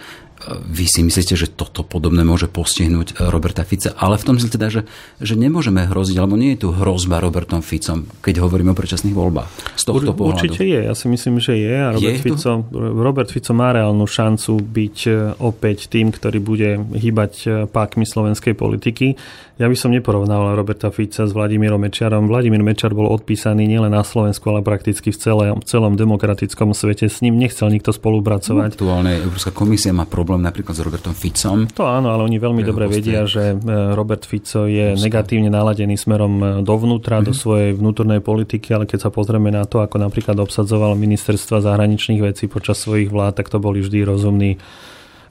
Vy 0.50 0.86
si 0.90 1.00
myslíte, 1.06 1.38
že 1.38 1.46
toto 1.50 1.86
podobné 1.86 2.26
môže 2.26 2.50
postihnúť 2.50 3.20
Roberta 3.30 3.62
Fica, 3.62 3.94
ale 3.94 4.18
v 4.18 4.24
tom 4.26 4.36
zle 4.38 4.50
teda, 4.50 4.68
že, 4.68 4.82
že 5.22 5.34
nemôžeme 5.38 5.86
hroziť, 5.86 6.16
alebo 6.18 6.34
nie 6.34 6.54
je 6.54 6.66
tu 6.66 6.68
hrozba 6.74 7.22
Robertom 7.22 7.62
Ficom, 7.62 8.08
keď 8.24 8.42
hovoríme 8.42 8.74
o 8.74 8.76
predčasných 8.76 9.14
voľbách. 9.14 9.78
Z 9.78 9.84
tohto 9.86 10.10
Ur, 10.12 10.18
pohľadu. 10.18 10.50
Určite 10.50 10.64
je, 10.64 10.80
ja 10.82 10.94
si 10.96 11.06
myslím, 11.06 11.38
že 11.38 11.54
je 11.58 11.76
a 11.76 11.90
Robert, 11.94 12.16
je 12.16 12.22
Fico, 12.24 12.52
Robert 12.74 13.28
Fico 13.28 13.52
má 13.52 13.76
reálnu 13.76 14.06
šancu 14.08 14.52
byť 14.58 14.98
e, 15.06 15.10
opäť 15.38 15.92
tým, 15.92 16.08
ktorý 16.08 16.38
bude 16.40 16.80
hýbať 16.80 17.32
e, 17.44 17.48
pákmi 17.68 18.08
slovenskej 18.08 18.56
politiky. 18.56 19.14
Ja 19.60 19.68
by 19.68 19.76
som 19.76 19.92
neporovnával 19.92 20.56
Roberta 20.56 20.88
Fica 20.88 21.28
s 21.28 21.32
Vladimírom 21.36 21.76
Mečiarom. 21.76 22.24
Vladimír 22.24 22.64
Mečar 22.64 22.96
bol 22.96 23.04
odpísaný 23.12 23.68
nielen 23.68 23.92
na 23.92 24.00
Slovensku, 24.00 24.48
ale 24.48 24.64
prakticky 24.64 25.12
v 25.12 25.18
celom, 25.20 25.60
celom 25.68 25.92
demokratickom 25.92 26.72
svete. 26.72 27.04
S 27.12 27.20
ním 27.20 27.36
nechcel 27.36 27.68
nikto 27.68 27.92
spolupracovať. 27.92 28.80
Aktuálne 28.80 29.20
Európska 29.20 29.52
komisia 29.52 29.92
má 29.92 30.08
problém 30.08 30.31
problém 30.32 30.48
napríklad 30.48 30.72
s 30.72 30.80
Robertom 30.80 31.12
Ficom. 31.12 31.68
To 31.76 31.84
áno, 31.84 32.08
ale 32.08 32.24
oni 32.24 32.40
veľmi 32.40 32.64
dobre 32.64 32.88
vedia, 32.88 33.28
že 33.28 33.52
e, 33.52 33.56
Robert 33.92 34.24
Fico 34.24 34.64
je 34.64 34.96
Proste. 34.96 35.04
negatívne 35.04 35.52
naladený 35.52 36.00
smerom 36.00 36.34
e, 36.40 36.44
dovnútra, 36.64 37.20
mm-hmm. 37.20 37.28
do 37.28 37.32
mhm. 37.36 37.40
svojej 37.44 37.70
vnútornej 37.76 38.20
politiky, 38.24 38.72
ale 38.72 38.88
keď 38.88 38.98
sa 39.04 39.10
pozrieme 39.12 39.52
na 39.52 39.68
to, 39.68 39.84
ako 39.84 40.00
napríklad 40.00 40.40
obsadzoval 40.40 40.96
ministerstva 40.96 41.60
zahraničných 41.60 42.24
vecí 42.24 42.48
počas 42.48 42.80
svojich 42.80 43.12
vlád, 43.12 43.44
tak 43.44 43.52
to 43.52 43.60
boli 43.60 43.84
vždy 43.84 44.08
rozumní 44.08 44.56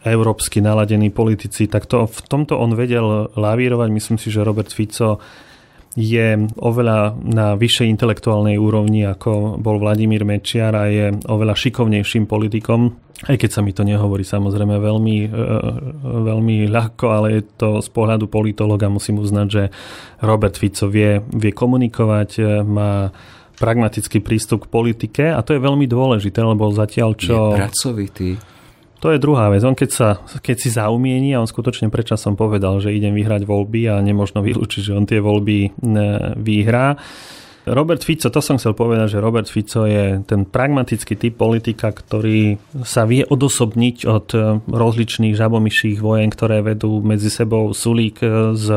európsky 0.06 0.62
naladení 0.62 1.10
politici, 1.10 1.66
tak 1.66 1.90
to, 1.90 2.06
v 2.06 2.20
tomto 2.30 2.62
on 2.62 2.78
vedel 2.78 3.34
lavírovať. 3.34 3.90
Myslím 3.90 4.18
si, 4.22 4.30
že 4.30 4.46
Robert 4.46 4.70
Fico 4.70 5.18
je 5.92 6.48
oveľa 6.56 7.20
na 7.20 7.60
vyššej 7.60 7.88
intelektuálnej 7.92 8.56
úrovni, 8.56 9.04
ako 9.04 9.60
bol 9.60 9.76
Vladimír 9.76 10.24
Mečiar 10.24 10.72
a 10.72 10.88
je 10.88 11.12
oveľa 11.28 11.56
šikovnejším 11.60 12.32
politikom, 12.32 12.96
aj 13.28 13.38
keď 13.38 13.50
sa 13.52 13.62
mi 13.62 13.76
to 13.76 13.84
nehovorí 13.84 14.24
samozrejme 14.24 14.80
veľmi, 14.80 15.18
e, 15.22 15.28
e, 15.28 15.44
veľmi 16.02 16.72
ľahko, 16.72 17.06
ale 17.12 17.28
je 17.38 17.42
to 17.60 17.70
z 17.84 17.90
pohľadu 17.92 18.32
politologa 18.32 18.88
musím 18.88 19.20
uznať, 19.20 19.48
že 19.52 19.64
Robert 20.24 20.56
Fico 20.56 20.88
vie, 20.88 21.20
vie 21.20 21.52
komunikovať, 21.52 22.30
e, 22.40 22.44
má 22.64 23.12
pragmatický 23.62 24.26
prístup 24.26 24.66
k 24.66 24.72
politike 24.74 25.24
a 25.30 25.44
to 25.46 25.54
je 25.54 25.62
veľmi 25.62 25.86
dôležité, 25.86 26.42
lebo 26.42 26.72
zatiaľ 26.74 27.14
čo... 27.14 27.54
Je 27.54 27.62
pracovitý 27.62 28.30
to 29.02 29.10
je 29.10 29.18
druhá 29.18 29.50
vec. 29.50 29.66
On 29.66 29.74
keď, 29.74 29.90
sa, 29.90 30.10
keď 30.46 30.56
si 30.62 30.70
zaumieni 30.70 31.34
a 31.34 31.42
on 31.42 31.50
skutočne 31.50 31.90
predčasom 31.90 32.38
povedal, 32.38 32.78
že 32.78 32.94
idem 32.94 33.18
vyhrať 33.18 33.50
voľby 33.50 33.90
a 33.90 33.98
nemožno 33.98 34.46
vylúčiť, 34.46 34.94
že 34.94 34.96
on 34.96 35.10
tie 35.10 35.18
voľby 35.18 35.60
e, 35.66 35.70
vyhrá. 36.38 37.02
Robert 37.66 38.02
Fico, 38.06 38.30
to 38.30 38.42
som 38.42 38.62
chcel 38.62 38.78
povedať, 38.78 39.18
že 39.18 39.22
Robert 39.22 39.50
Fico 39.50 39.90
je 39.90 40.22
ten 40.26 40.46
pragmatický 40.46 41.18
typ 41.18 41.34
politika, 41.34 41.94
ktorý 41.94 42.62
sa 42.86 43.10
vie 43.10 43.26
odosobniť 43.26 43.98
od 44.06 44.28
e, 44.38 44.40
rozličných 44.70 45.34
žabomyších 45.34 45.98
vojen, 45.98 46.30
ktoré 46.30 46.62
vedú 46.62 47.02
medzi 47.02 47.34
sebou 47.34 47.74
Sulík 47.74 48.22
e, 48.22 48.54
s 48.54 48.70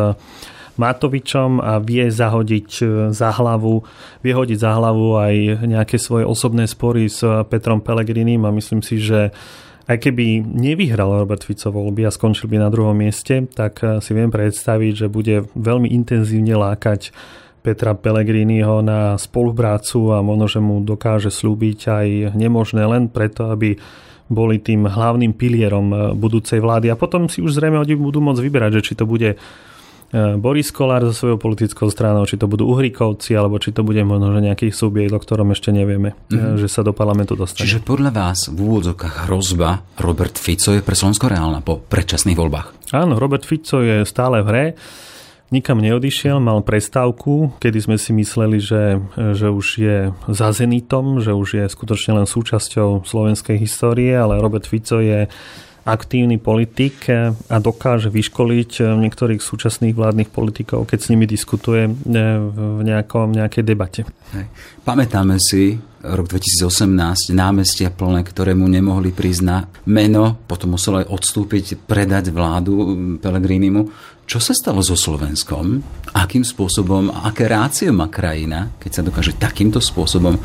Matovičom 0.75 1.63
a 1.63 1.79
vie 1.79 2.09
zahodiť 2.11 2.71
za 3.15 3.31
hlavu, 3.31 3.87
vie 4.27 4.33
hodiť 4.35 4.59
za 4.59 4.75
hlavu 4.75 5.23
aj 5.23 5.35
nejaké 5.71 6.03
svoje 6.03 6.27
osobné 6.27 6.67
spory 6.67 7.07
s 7.07 7.23
Petrom 7.47 7.79
Pelegrinim 7.79 8.43
a 8.43 8.51
myslím 8.51 8.83
si, 8.83 8.99
že 8.99 9.31
aj 9.85 9.99
keby 10.01 10.41
nevyhral 10.41 11.13
Robert 11.13 11.45
Fico 11.45 11.69
voľby 11.69 12.09
a 12.09 12.15
skončil 12.15 12.49
by 12.49 12.57
na 12.57 12.73
druhom 12.73 12.97
mieste, 12.97 13.45
tak 13.53 13.85
si 14.01 14.11
viem 14.17 14.33
predstaviť, 14.33 14.93
že 15.05 15.07
bude 15.13 15.45
veľmi 15.53 15.93
intenzívne 15.93 16.57
lákať 16.57 17.13
Petra 17.65 17.97
Pellegriniho 17.97 18.85
na 18.85 19.17
spoluprácu 19.17 20.13
a 20.13 20.21
možno, 20.21 20.47
že 20.49 20.61
mu 20.61 20.85
dokáže 20.85 21.33
slúbiť 21.33 21.81
aj 21.89 22.09
nemožné 22.37 22.85
len 22.85 23.09
preto, 23.09 23.49
aby 23.49 23.81
boli 24.29 24.61
tým 24.61 24.85
hlavným 24.89 25.33
pilierom 25.33 25.87
eh, 25.93 25.99
budúcej 26.13 26.61
vlády. 26.61 26.93
A 26.93 27.01
potom 27.01 27.29
si 27.29 27.41
už 27.41 27.57
zrejme 27.57 27.81
oni 27.81 27.97
budú 27.97 28.21
môcť 28.21 28.41
vyberať, 28.41 28.71
že 28.81 28.85
či 28.93 28.95
to 28.97 29.09
bude 29.09 29.37
eh, 29.37 29.39
Boris 30.15 30.71
Kolár 30.71 31.03
so 31.11 31.15
svojou 31.15 31.43
politickou 31.43 31.91
stranou, 31.91 32.23
či 32.23 32.39
to 32.39 32.47
budú 32.47 32.71
Uhrikovci, 32.71 33.35
alebo 33.35 33.59
či 33.59 33.75
to 33.75 33.83
bude 33.83 33.99
možno 34.07 34.31
že 34.31 34.41
nejaký 34.47 34.71
subjekt, 34.71 35.11
o 35.11 35.19
ktorom 35.19 35.51
ešte 35.51 35.75
nevieme, 35.75 36.15
mm-hmm. 36.31 36.55
že 36.63 36.71
sa 36.71 36.87
do 36.87 36.95
parlamentu 36.95 37.35
dostane. 37.35 37.67
Čiže 37.67 37.83
podľa 37.83 38.15
vás 38.15 38.47
v 38.47 38.59
úvodzokách 38.63 39.27
hrozba 39.27 39.83
Robert 39.99 40.39
Fico 40.39 40.71
je 40.71 40.87
pre 40.87 40.95
Slovensko 40.95 41.27
reálna 41.27 41.67
po 41.67 41.83
predčasných 41.83 42.39
voľbách? 42.39 42.95
Áno, 42.95 43.19
Robert 43.19 43.43
Fico 43.43 43.83
je 43.83 44.07
stále 44.07 44.41
v 44.41 44.47
hre 44.47 44.67
nikam 45.55 45.79
neodišiel, 45.79 46.43
mal 46.43 46.67
prestávku, 46.67 47.55
kedy 47.63 47.79
sme 47.79 47.97
si 48.01 48.11
mysleli, 48.11 48.59
že, 48.59 48.99
že 49.15 49.55
už 49.55 49.67
je 49.79 49.99
za 50.27 50.51
Zenitom, 50.51 51.23
že 51.23 51.31
už 51.31 51.49
je 51.63 51.65
skutočne 51.71 52.19
len 52.19 52.27
súčasťou 52.27 53.07
slovenskej 53.07 53.63
histórie, 53.63 54.11
ale 54.19 54.43
Robert 54.43 54.67
Fico 54.67 54.99
je 54.99 55.31
aktívny 55.85 56.41
politik 56.41 57.09
a 57.13 57.57
dokáže 57.61 58.09
vyškoliť 58.09 58.81
niektorých 58.81 59.41
súčasných 59.41 59.93
vládnych 59.93 60.33
politikov, 60.33 60.89
keď 60.89 60.99
s 60.99 61.11
nimi 61.13 61.29
diskutuje 61.29 61.93
v 61.93 62.81
nejakom, 62.81 63.37
nejakej 63.37 63.65
debate. 63.65 64.01
Hej. 64.33 64.49
Pamätáme 64.83 65.37
si 65.37 65.77
rok 66.05 66.29
2018, 66.29 67.33
námestia 67.33 67.89
plné, 67.89 68.21
ktorému 68.21 68.69
nemohli 68.69 69.09
prísť 69.09 69.43
na 69.45 69.65
meno, 69.89 70.37
potom 70.45 70.77
musel 70.77 71.01
aj 71.01 71.09
odstúpiť, 71.09 71.89
predať 71.89 72.29
vládu 72.29 72.75
Pelegrinimu. 73.25 73.89
Čo 74.25 74.41
sa 74.41 74.57
stalo 74.57 74.81
so 74.81 74.97
Slovenskom? 74.97 75.85
Akým 76.17 76.45
spôsobom, 76.45 77.13
aké 77.13 77.45
rácie 77.49 77.89
má 77.93 78.09
krajina, 78.09 78.73
keď 78.81 78.91
sa 78.93 79.03
dokáže 79.05 79.37
takýmto 79.37 79.85
spôsobom 79.85 80.37
e, 80.37 80.41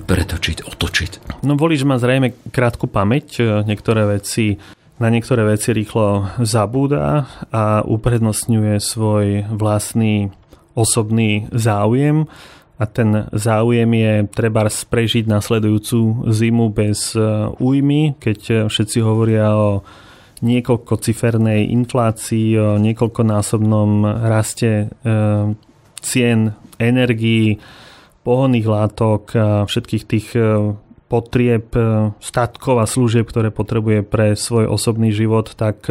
pretočiť, 0.00 0.68
otočiť? 0.68 1.40
No 1.44 1.56
volič 1.56 1.80
má 1.88 1.96
zrejme 1.96 2.36
krátku 2.52 2.88
pamäť. 2.92 3.40
E, 3.40 3.64
niektoré 3.64 4.04
veci 4.04 4.60
na 5.02 5.10
niektoré 5.10 5.42
veci 5.42 5.74
rýchlo 5.74 6.38
zabúda 6.46 7.26
a 7.50 7.82
uprednostňuje 7.82 8.78
svoj 8.78 9.50
vlastný 9.50 10.30
osobný 10.78 11.50
záujem. 11.50 12.30
A 12.78 12.86
ten 12.86 13.26
záujem 13.34 13.90
je 13.94 14.12
treba 14.30 14.66
prežiť 14.66 15.26
nasledujúcu 15.26 16.30
zimu 16.30 16.70
bez 16.70 17.14
e, 17.14 17.22
újmy, 17.58 18.18
keď 18.18 18.66
všetci 18.70 18.98
hovoria 19.02 19.54
o 19.54 19.82
niekoľko 20.42 20.98
cifernej 20.98 21.70
inflácii, 21.70 22.58
o 22.58 22.68
niekoľkonásobnom 22.82 24.06
raste 24.26 24.86
e, 24.86 25.14
cien 26.02 26.38
energií, 26.78 27.62
pohonných 28.22 28.66
látok 28.66 29.22
a 29.38 29.46
všetkých 29.66 30.04
tých 30.06 30.26
e, 30.34 30.74
potrieb, 31.12 31.68
e, 31.76 32.16
statkov 32.24 32.80
a 32.80 32.88
služieb, 32.88 33.28
ktoré 33.28 33.52
potrebuje 33.52 34.00
pre 34.00 34.32
svoj 34.32 34.72
osobný 34.72 35.12
život, 35.12 35.52
tak 35.52 35.84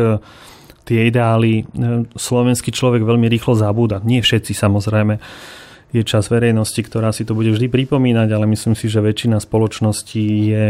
tie 0.82 1.08
ideály 1.08 1.70
slovenský 2.18 2.74
človek 2.74 3.06
veľmi 3.06 3.30
rýchlo 3.30 3.54
zabúda. 3.54 4.02
Nie 4.02 4.26
všetci 4.26 4.58
samozrejme. 4.58 5.22
Je 5.94 6.02
čas 6.02 6.32
verejnosti, 6.32 6.82
ktorá 6.82 7.14
si 7.14 7.22
to 7.22 7.38
bude 7.38 7.54
vždy 7.54 7.70
pripomínať, 7.70 8.34
ale 8.34 8.50
myslím 8.50 8.74
si, 8.74 8.90
že 8.90 9.04
väčšina 9.04 9.38
spoločností 9.44 10.26
je 10.50 10.66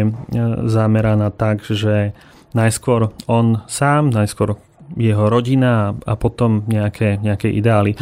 zameraná 0.67 1.31
tak, 1.31 1.63
že 1.63 2.11
najskôr 2.51 3.15
on 3.29 3.63
sám, 3.71 4.11
najskôr 4.11 4.59
jeho 4.97 5.25
rodina 5.31 5.95
a 6.03 6.13
potom 6.19 6.67
nejaké, 6.67 7.21
nejaké 7.21 7.47
ideály. 7.47 7.95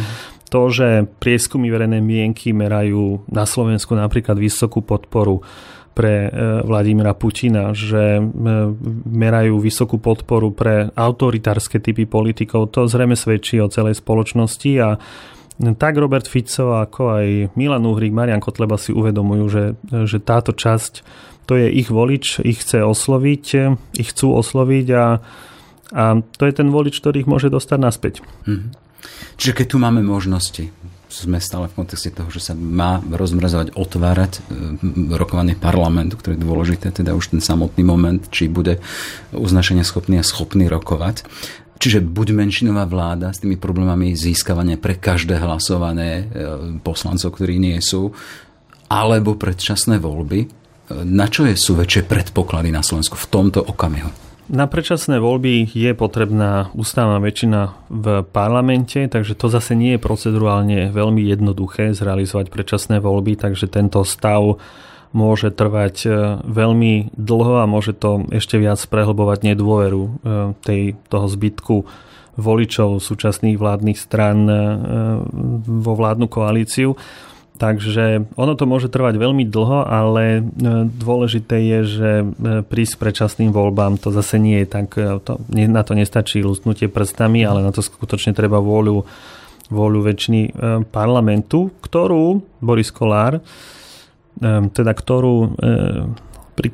To, 0.50 0.66
že 0.66 1.06
prieskumy 1.22 1.70
verejnej 1.70 2.02
mienky 2.02 2.50
merajú 2.50 3.22
na 3.30 3.46
Slovensku 3.46 3.94
napríklad 3.94 4.34
vysokú 4.34 4.82
podporu 4.82 5.46
pre 6.00 6.14
e, 6.24 6.28
Vladimira 6.64 7.12
Putina, 7.12 7.76
že 7.76 8.16
e, 8.16 8.22
merajú 9.04 9.60
vysokú 9.60 10.00
podporu 10.00 10.48
pre 10.56 10.88
autoritárske 10.96 11.76
typy 11.76 12.08
politikov, 12.08 12.72
to 12.72 12.88
zrejme 12.88 13.12
svedčí 13.12 13.60
o 13.60 13.68
celej 13.68 14.00
spoločnosti 14.00 14.72
a 14.80 14.96
tak 15.76 16.00
Robert 16.00 16.24
Fico 16.24 16.72
ako 16.80 17.20
aj 17.20 17.52
Milan 17.52 17.84
Uhrík, 17.84 18.16
Marian 18.16 18.40
Kotleba 18.40 18.80
si 18.80 18.96
uvedomujú, 18.96 19.44
že, 19.52 19.64
že 20.08 20.16
táto 20.24 20.56
časť 20.56 21.04
to 21.44 21.60
je 21.60 21.68
ich 21.68 21.92
volič, 21.92 22.40
ich 22.40 22.64
chce 22.64 22.80
osloviť, 22.80 23.44
ich 24.00 24.08
chcú 24.08 24.40
osloviť 24.40 24.86
a, 24.96 25.20
a 25.92 26.04
to 26.24 26.42
je 26.48 26.52
ten 26.56 26.72
volič, 26.72 26.96
ktorý 26.96 27.26
ich 27.26 27.28
môže 27.28 27.52
dostať 27.52 27.76
naspäť. 27.76 28.14
Mm-hmm. 28.48 28.70
Čiže 29.36 29.52
keď 29.52 29.66
tu 29.68 29.76
máme 29.76 30.00
možnosti, 30.00 30.72
sme 31.10 31.42
stále 31.42 31.66
v 31.66 31.76
kontexte 31.82 32.14
toho, 32.14 32.30
že 32.30 32.40
sa 32.40 32.54
má 32.54 33.02
rozmrazovať, 33.02 33.74
otvárať 33.74 34.32
e, 34.38 34.40
rokovanie 35.18 35.58
parlamentu, 35.58 36.16
ktoré 36.16 36.38
je 36.38 36.46
dôležité, 36.46 36.94
teda 36.94 37.18
už 37.18 37.34
ten 37.34 37.42
samotný 37.42 37.82
moment, 37.82 38.22
či 38.30 38.46
bude 38.46 38.78
uznašenia 39.34 39.82
schopný 39.82 40.22
a 40.22 40.24
schopný 40.24 40.70
rokovať. 40.70 41.26
Čiže 41.80 42.04
buď 42.04 42.36
menšinová 42.36 42.84
vláda 42.86 43.32
s 43.34 43.42
tými 43.42 43.56
problémami 43.58 44.12
získavania 44.14 44.78
pre 44.78 44.96
každé 44.96 45.42
hlasované 45.42 46.10
e, 46.10 46.24
poslancov, 46.80 47.34
ktorí 47.34 47.58
nie 47.58 47.76
sú, 47.82 48.14
alebo 48.86 49.34
predčasné 49.34 49.98
voľby, 49.98 50.46
na 50.90 51.30
čo 51.30 51.46
je, 51.46 51.54
sú 51.54 51.78
väčšie 51.78 52.06
predpoklady 52.10 52.74
na 52.74 52.82
Slovensku 52.82 53.14
v 53.14 53.30
tomto 53.30 53.62
okamihu? 53.62 54.29
Na 54.50 54.66
predčasné 54.66 55.22
voľby 55.22 55.70
je 55.70 55.94
potrebná 55.94 56.74
ústavná 56.74 57.22
väčšina 57.22 57.86
v 57.86 58.26
parlamente, 58.34 58.98
takže 59.06 59.38
to 59.38 59.46
zase 59.46 59.78
nie 59.78 59.94
je 59.94 60.02
procedurálne 60.02 60.90
veľmi 60.90 61.22
jednoduché 61.22 61.94
zrealizovať 61.94 62.50
predčasné 62.50 62.98
voľby, 62.98 63.38
takže 63.38 63.70
tento 63.70 64.02
stav 64.02 64.58
môže 65.14 65.54
trvať 65.54 65.96
e, 66.02 66.10
veľmi 66.42 67.14
dlho 67.14 67.62
a 67.62 67.70
môže 67.70 67.94
to 67.94 68.26
ešte 68.34 68.58
viac 68.58 68.82
prehlbovať 68.90 69.54
nedôveru 69.54 70.02
e, 70.02 70.10
tej, 70.66 70.98
toho 71.06 71.26
zbytku 71.30 71.76
voličov 72.34 72.98
súčasných 72.98 73.54
vládnych 73.54 73.98
stran 74.02 74.50
e, 74.50 74.54
vo 75.62 75.92
vládnu 75.94 76.26
koalíciu. 76.26 76.98
Takže 77.60 78.32
ono 78.40 78.56
to 78.56 78.64
môže 78.64 78.88
trvať 78.88 79.20
veľmi 79.20 79.44
dlho, 79.44 79.84
ale 79.84 80.40
e, 80.40 80.42
dôležité 80.88 81.60
je, 81.60 81.80
že 81.84 82.10
e, 82.24 82.26
prísť 82.64 82.96
predčasným 82.96 83.52
voľbám. 83.52 84.00
To 84.00 84.08
zase 84.08 84.40
nie 84.40 84.64
je 84.64 84.68
tak, 84.72 84.96
e, 84.96 85.20
to, 85.20 85.44
na 85.52 85.84
to 85.84 85.92
nestačí 85.92 86.40
lustnutie 86.40 86.88
prstami, 86.88 87.44
ale 87.44 87.60
na 87.60 87.68
to 87.68 87.84
skutočne 87.84 88.32
treba 88.32 88.64
vôľu, 88.64 89.04
vôľu 89.68 90.00
väčšiny 90.08 90.56
parlamentu, 90.88 91.68
ktorú 91.84 92.40
Boris 92.64 92.88
Kolár, 92.88 93.44
teda 94.72 94.92
ktorú 94.96 95.54
pri, 96.58 96.68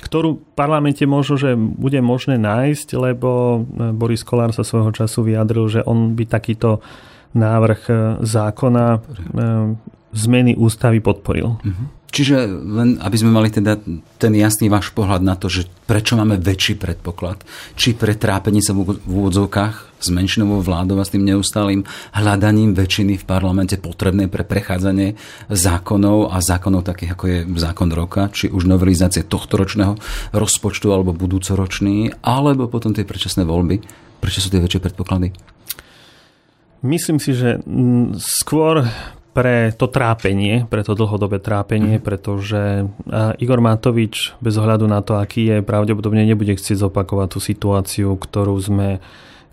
ktorú 0.00 0.40
v 0.40 0.42
parlamente 0.56 1.04
možno, 1.04 1.36
že 1.36 1.52
bude 1.58 2.00
možné 2.00 2.40
nájsť, 2.40 2.88
lebo 2.96 3.60
Boris 3.92 4.24
Kolár 4.24 4.56
sa 4.56 4.64
svojho 4.64 4.88
času 4.94 5.20
vyjadril, 5.20 5.68
že 5.68 5.84
on 5.84 6.16
by 6.16 6.24
takýto 6.24 6.80
návrh 7.34 7.80
e, 7.88 7.94
zákona 8.24 8.86
e, 8.94 8.98
zmeny 10.12 10.56
ústavy 10.56 11.00
podporil. 11.00 11.60
Mhm. 11.64 11.98
Čiže 12.08 12.48
len, 12.48 12.96
aby 13.04 13.16
sme 13.20 13.36
mali 13.36 13.52
teda 13.52 13.76
ten 14.16 14.32
jasný 14.32 14.72
váš 14.72 14.88
pohľad 14.96 15.20
na 15.20 15.36
to, 15.36 15.52
že 15.52 15.68
prečo 15.84 16.16
máme 16.16 16.40
väčší 16.40 16.80
predpoklad, 16.80 17.44
či 17.76 17.92
pre 17.92 18.16
trápenie 18.16 18.64
sa 18.64 18.72
v 18.72 18.96
úvodzovkách 19.04 20.00
s 20.00 20.08
menšinovou 20.08 20.64
vládou 20.64 20.96
a 20.96 21.04
s 21.04 21.12
tým 21.12 21.28
neustálým 21.28 21.84
hľadaním 22.16 22.72
väčšiny 22.72 23.20
v 23.20 23.28
parlamente 23.28 23.76
potrebné 23.76 24.24
pre 24.32 24.40
prechádzanie 24.40 25.20
zákonov 25.52 26.32
a 26.32 26.40
zákonov 26.40 26.88
takých, 26.88 27.12
ako 27.12 27.24
je 27.28 27.38
zákon 27.60 27.92
roka, 27.92 28.32
či 28.32 28.48
už 28.48 28.64
novelizácie 28.64 29.28
tohto 29.28 29.60
ročného 29.60 30.00
rozpočtu 30.32 30.88
alebo 30.88 31.12
budúcoročný, 31.12 32.24
alebo 32.24 32.72
potom 32.72 32.96
tie 32.96 33.04
predčasné 33.04 33.44
voľby. 33.44 33.84
Prečo 34.18 34.40
sú 34.40 34.48
tie 34.48 34.64
väčšie 34.64 34.80
predpoklady? 34.80 35.57
Myslím 36.82 37.18
si, 37.18 37.34
že 37.34 37.58
skôr 38.22 38.86
pre 39.38 39.70
to 39.70 39.86
trápenie, 39.86 40.66
pre 40.66 40.82
to 40.82 40.98
dlhodobé 40.98 41.38
trápenie, 41.38 41.98
mm. 41.98 42.02
pretože 42.02 42.90
Igor 43.38 43.62
Matovič 43.62 44.34
bez 44.42 44.54
ohľadu 44.58 44.90
na 44.90 44.98
to, 44.98 45.14
aký 45.14 45.46
je, 45.46 45.56
pravdepodobne 45.62 46.26
nebude 46.26 46.58
chcieť 46.58 46.82
zopakovať 46.82 47.28
tú 47.34 47.38
situáciu, 47.38 48.18
ktorú 48.18 48.58
sme 48.58 48.98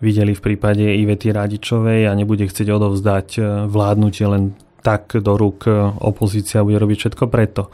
videli 0.02 0.34
v 0.34 0.42
prípade 0.42 0.82
Ivety 0.82 1.30
Radičovej 1.30 2.10
a 2.10 2.18
nebude 2.18 2.50
chcieť 2.50 2.68
odovzdať 2.68 3.28
e, 3.38 3.42
vládnutie 3.70 4.26
len 4.28 4.44
tak 4.84 5.16
do 5.18 5.34
rúk 5.40 5.70
e, 5.70 5.72
opozícia 6.04 6.66
bude 6.66 6.78
robiť 6.78 6.98
všetko 7.06 7.26
preto 7.32 7.72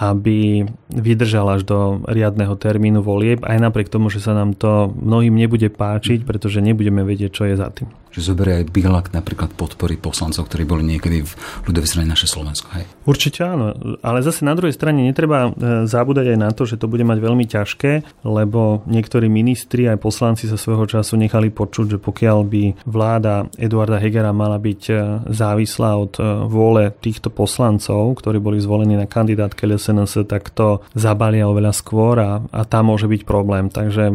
aby 0.00 0.64
vydržal 0.88 1.60
až 1.60 1.68
do 1.68 2.00
riadneho 2.08 2.56
termínu 2.56 3.04
volieb, 3.04 3.44
aj 3.44 3.60
napriek 3.60 3.92
tomu, 3.92 4.08
že 4.08 4.24
sa 4.24 4.32
nám 4.32 4.56
to 4.56 4.88
mnohým 4.96 5.36
nebude 5.36 5.68
páčiť, 5.68 6.24
pretože 6.24 6.64
nebudeme 6.64 7.04
vedieť, 7.04 7.30
čo 7.36 7.44
je 7.44 7.60
za 7.60 7.68
tým. 7.68 7.99
Že 8.10 8.20
zoberie 8.26 8.62
aj 8.62 8.74
bilak 8.74 9.06
napríklad 9.14 9.54
podpory 9.54 9.94
poslancov, 9.96 10.50
ktorí 10.50 10.66
boli 10.66 10.82
niekedy 10.82 11.22
v 11.22 11.32
ľudovej 11.70 11.88
strane 11.88 12.10
naše 12.10 12.26
Slovensko. 12.26 12.68
Hej. 12.74 12.84
Určite 13.06 13.40
áno, 13.46 13.72
ale 14.02 14.20
zase 14.20 14.42
na 14.44 14.52
druhej 14.52 14.74
strane 14.74 15.06
netreba 15.06 15.48
e, 15.48 15.86
zabúdať 15.86 16.36
aj 16.36 16.38
na 16.38 16.50
to, 16.50 16.66
že 16.66 16.76
to 16.76 16.90
bude 16.90 17.06
mať 17.06 17.18
veľmi 17.22 17.46
ťažké, 17.46 18.22
lebo 18.26 18.82
niektorí 18.90 19.30
ministri 19.30 19.86
aj 19.86 20.02
poslanci 20.02 20.50
sa 20.50 20.58
svojho 20.58 20.90
času 20.90 21.16
nechali 21.16 21.48
počuť, 21.54 21.96
že 21.96 21.98
pokiaľ 22.02 22.38
by 22.44 22.64
vláda 22.84 23.48
Eduarda 23.56 24.02
Hegera 24.02 24.34
mala 24.34 24.58
byť 24.58 24.82
e, 24.90 24.94
závislá 25.30 25.90
od 25.96 26.12
e, 26.18 26.22
vôle 26.50 26.92
týchto 27.00 27.30
poslancov, 27.30 28.18
ktorí 28.20 28.42
boli 28.42 28.58
zvolení 28.60 28.98
na 28.98 29.06
kandidátke 29.06 29.64
LSNS, 29.64 30.26
tak 30.26 30.50
to 30.50 30.82
zabalia 30.92 31.46
oveľa 31.46 31.72
skôr 31.72 32.18
a, 32.18 32.42
a 32.50 32.60
tam 32.66 32.92
môže 32.92 33.06
byť 33.06 33.22
problém. 33.22 33.70
Takže 33.70 34.12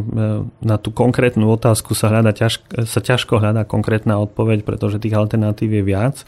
na 0.61 0.75
tú 0.81 0.91
konkrétnu 0.91 1.47
otázku 1.47 1.95
sa, 1.95 2.11
hľada 2.11 2.35
ťažko, 2.35 2.83
sa 2.83 2.99
ťažko 2.99 3.39
hľadá 3.39 3.63
konkrétne 3.63 3.84
konkrétna 3.85 4.17
odpoveď, 4.17 4.65
pretože 4.65 4.97
tých 4.97 5.13
alternatív 5.13 5.69
je 5.69 5.83
viac. 5.85 6.25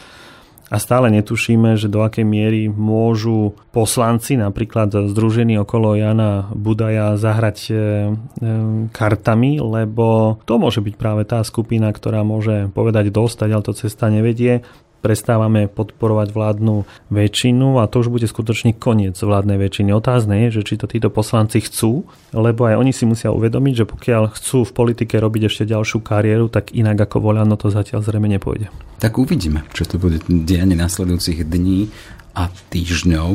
A 0.69 0.77
stále 0.77 1.09
netušíme, 1.09 1.73
že 1.79 1.89
do 1.89 2.05
akej 2.05 2.21
miery 2.21 2.67
môžu 2.69 3.57
poslanci, 3.73 4.37
napríklad 4.37 4.93
združení 5.09 5.57
okolo 5.57 5.97
Jana 5.97 6.51
Budaja, 6.53 7.17
zahrať 7.17 7.57
e, 7.65 7.73
e, 7.73 7.79
kartami, 8.91 9.63
lebo 9.63 10.37
to 10.43 10.59
môže 10.59 10.83
byť 10.83 10.95
práve 10.99 11.23
tá 11.23 11.39
skupina, 11.47 11.87
ktorá 11.89 12.21
môže 12.27 12.67
povedať 12.75 13.09
dostať, 13.09 13.49
ale 13.49 13.63
to 13.63 13.73
cesta 13.73 14.11
nevedie 14.11 14.61
prestávame 14.99 15.69
podporovať 15.69 16.33
vládnu 16.33 16.83
väčšinu 17.13 17.79
a 17.79 17.87
to 17.87 18.01
už 18.03 18.09
bude 18.09 18.27
skutočne 18.27 18.75
koniec 18.75 19.15
vládnej 19.17 19.57
väčšiny. 19.61 19.93
Otázne 19.93 20.47
je, 20.47 20.61
že 20.61 20.65
či 20.67 20.75
to 20.75 20.89
títo 20.89 21.13
poslanci 21.13 21.61
chcú, 21.63 22.05
lebo 22.33 22.67
aj 22.67 22.75
oni 22.77 22.91
si 22.91 23.07
musia 23.07 23.31
uvedomiť, 23.31 23.73
že 23.83 23.89
pokiaľ 23.89 24.23
chcú 24.33 24.67
v 24.67 24.75
politike 24.75 25.17
robiť 25.17 25.49
ešte 25.49 25.63
ďalšiu 25.69 26.01
kariéru, 26.01 26.49
tak 26.49 26.73
inak 26.73 26.97
ako 27.07 27.23
Voľano 27.23 27.55
to 27.55 27.69
zatiaľ 27.69 28.03
zrejme 28.03 28.27
nepôjde. 28.27 28.69
Tak 28.97 29.15
uvidíme, 29.21 29.63
čo 29.71 29.85
to 29.85 30.01
bude 30.01 30.25
dianie 30.25 30.73
nasledujúcich 30.73 31.45
dní 31.45 31.89
a 32.37 32.49
týždňov. 32.49 33.29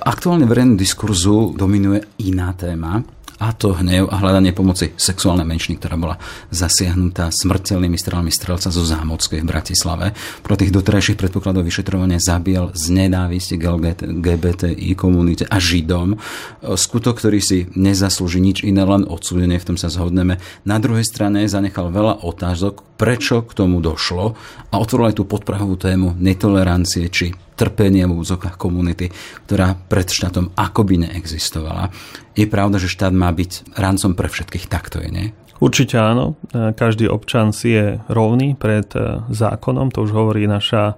Aktuálne 0.00 0.48
verejnú 0.48 0.80
diskurzu 0.80 1.52
dominuje 1.52 2.04
iná 2.24 2.56
téma, 2.56 3.04
a 3.38 3.54
to 3.54 3.74
hnev 3.74 4.10
a 4.10 4.18
hľadanie 4.18 4.50
pomoci 4.50 4.90
sexuálnej 4.98 5.46
menšiny, 5.46 5.78
ktorá 5.78 5.94
bola 5.94 6.18
zasiahnutá 6.50 7.30
smrteľnými 7.30 7.94
strelami 7.94 8.34
strelca 8.34 8.68
zo 8.74 8.82
Zámockej 8.82 9.40
v 9.42 9.48
Bratislave. 9.48 10.06
Pro 10.42 10.58
tých 10.58 10.74
doterajších 10.74 11.14
predpokladov 11.14 11.62
vyšetrovania 11.62 12.18
zabíjal 12.18 12.74
z 12.74 12.84
nenávisti 12.90 13.54
k 13.56 13.78
LGBTI 13.78 14.90
komunite 14.98 15.46
a 15.46 15.62
Židom. 15.62 16.18
Skutok, 16.66 17.22
ktorý 17.22 17.38
si 17.38 17.70
nezaslúži 17.78 18.42
nič 18.42 18.66
iné, 18.66 18.82
len 18.82 19.06
odsúdenie, 19.06 19.62
v 19.62 19.74
tom 19.74 19.76
sa 19.78 19.86
zhodneme. 19.88 20.42
Na 20.66 20.82
druhej 20.82 21.06
strane 21.06 21.46
zanechal 21.46 21.94
veľa 21.94 22.26
otázok, 22.26 22.98
prečo 22.98 23.46
k 23.46 23.54
tomu 23.54 23.78
došlo 23.78 24.34
a 24.68 24.74
otvoril 24.76 25.14
aj 25.14 25.22
tú 25.22 25.24
podprahovú 25.24 25.78
tému 25.78 26.18
netolerancie 26.18 27.06
či 27.06 27.47
trpenia 27.58 28.06
v 28.06 28.22
úzokách 28.22 28.54
komunity, 28.54 29.10
ktorá 29.50 29.74
pred 29.74 30.06
štátom 30.06 30.54
akoby 30.54 31.02
neexistovala. 31.02 31.90
Je 32.38 32.46
pravda, 32.46 32.78
že 32.78 32.86
štát 32.86 33.10
má 33.10 33.34
byť 33.34 33.74
ráncom 33.74 34.14
pre 34.14 34.30
všetkých, 34.30 34.70
takto 34.70 35.02
je, 35.02 35.10
nie? 35.10 35.26
Určite 35.58 35.98
áno. 35.98 36.38
Každý 36.54 37.10
občan 37.10 37.50
si 37.50 37.74
je 37.74 37.98
rovný 38.06 38.54
pred 38.54 38.86
e, 38.94 39.26
zákonom, 39.26 39.90
to 39.90 40.06
už 40.06 40.14
hovorí 40.14 40.46
naša 40.46 40.94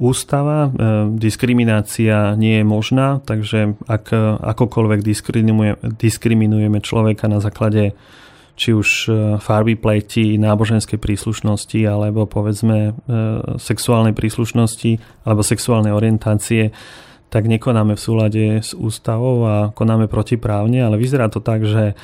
ústava. 0.00 0.72
E, 0.72 1.12
diskriminácia 1.20 2.32
nie 2.32 2.60
je 2.60 2.64
možná, 2.64 3.20
takže 3.20 3.76
ak 3.84 4.40
akokoľvek 4.40 5.00
diskriminujeme 6.00 6.80
človeka 6.80 7.28
na 7.28 7.44
základe 7.44 7.92
či 8.54 8.70
už 8.70 8.88
e, 9.06 9.10
farby 9.42 9.74
pleti, 9.74 10.38
náboženskej 10.38 10.98
príslušnosti 10.98 11.80
alebo 11.86 12.26
povedzme 12.26 12.78
e, 12.78 12.92
sexuálnej 13.58 14.14
príslušnosti 14.14 15.22
alebo 15.26 15.42
sexuálnej 15.42 15.90
orientácie, 15.90 16.70
tak 17.34 17.50
nekonáme 17.50 17.98
v 17.98 18.04
súlade 18.04 18.44
s 18.62 18.78
ústavou 18.78 19.42
a 19.42 19.56
konáme 19.74 20.06
protiprávne, 20.06 20.86
ale 20.86 20.94
vyzerá 21.02 21.26
to 21.26 21.42
tak, 21.42 21.66
že 21.66 21.98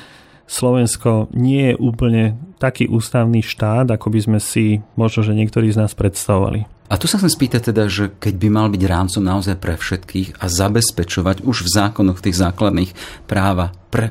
Slovensko 0.51 1.31
nie 1.31 1.71
je 1.71 1.79
úplne 1.79 2.35
taký 2.59 2.91
ústavný 2.91 3.39
štát, 3.39 3.87
ako 3.95 4.11
by 4.11 4.21
sme 4.27 4.39
si 4.43 4.83
možno, 4.99 5.23
že 5.23 5.39
niektorí 5.39 5.71
z 5.71 5.87
nás 5.87 5.95
predstavovali. 5.95 6.67
A 6.91 6.99
tu 6.99 7.07
sa 7.07 7.23
chcem 7.23 7.31
spýtať 7.31 7.71
teda, 7.71 7.87
že 7.87 8.11
keď 8.19 8.35
by 8.35 8.49
mal 8.51 8.67
byť 8.67 8.83
rámcom 8.83 9.23
naozaj 9.23 9.63
pre 9.63 9.79
všetkých 9.79 10.43
a 10.43 10.51
zabezpečovať 10.51 11.47
už 11.47 11.63
v 11.63 11.69
zákonoch 11.71 12.19
tých 12.19 12.35
základných 12.35 12.91
práva 13.31 13.71
pre 13.95 14.11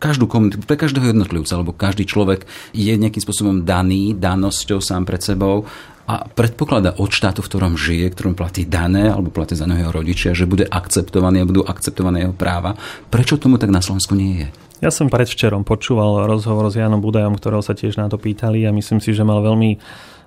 každú 0.00 0.28
komunitu, 0.28 0.60
pre 0.64 0.80
každého 0.80 1.12
jednotlivca, 1.12 1.60
lebo 1.60 1.72
každý 1.76 2.08
človek 2.08 2.48
je 2.72 2.92
nejakým 2.96 3.22
spôsobom 3.22 3.56
daný 3.64 4.16
danosťou 4.16 4.80
sám 4.80 5.04
pred 5.04 5.20
sebou 5.20 5.68
a 6.04 6.28
predpokladá 6.28 7.00
od 7.00 7.08
štátu, 7.08 7.40
v 7.40 7.48
ktorom 7.48 7.80
žije, 7.80 8.12
ktorom 8.12 8.36
platí 8.36 8.68
dané 8.68 9.08
alebo 9.08 9.32
platí 9.32 9.56
za 9.56 9.64
jeho 9.64 9.88
rodičia, 9.88 10.36
že 10.36 10.44
bude 10.44 10.68
akceptovaný 10.68 11.44
a 11.44 11.48
budú 11.48 11.62
akceptované 11.64 12.28
jeho 12.28 12.36
práva. 12.36 12.76
Prečo 13.08 13.40
tomu 13.40 13.56
tak 13.56 13.72
na 13.72 13.80
Slovensku 13.80 14.12
nie 14.12 14.44
je? 14.44 14.48
Ja 14.84 14.92
som 14.92 15.08
predvčerom 15.08 15.64
počúval 15.64 16.28
rozhovor 16.28 16.68
s 16.68 16.76
Janom 16.76 17.00
Budajom, 17.00 17.40
ktorého 17.40 17.64
sa 17.64 17.72
tiež 17.72 17.96
na 17.96 18.12
to 18.12 18.20
pýtali 18.20 18.68
a 18.68 18.74
myslím 18.76 19.00
si, 19.00 19.16
že 19.16 19.24
mal 19.24 19.40
veľmi 19.40 19.80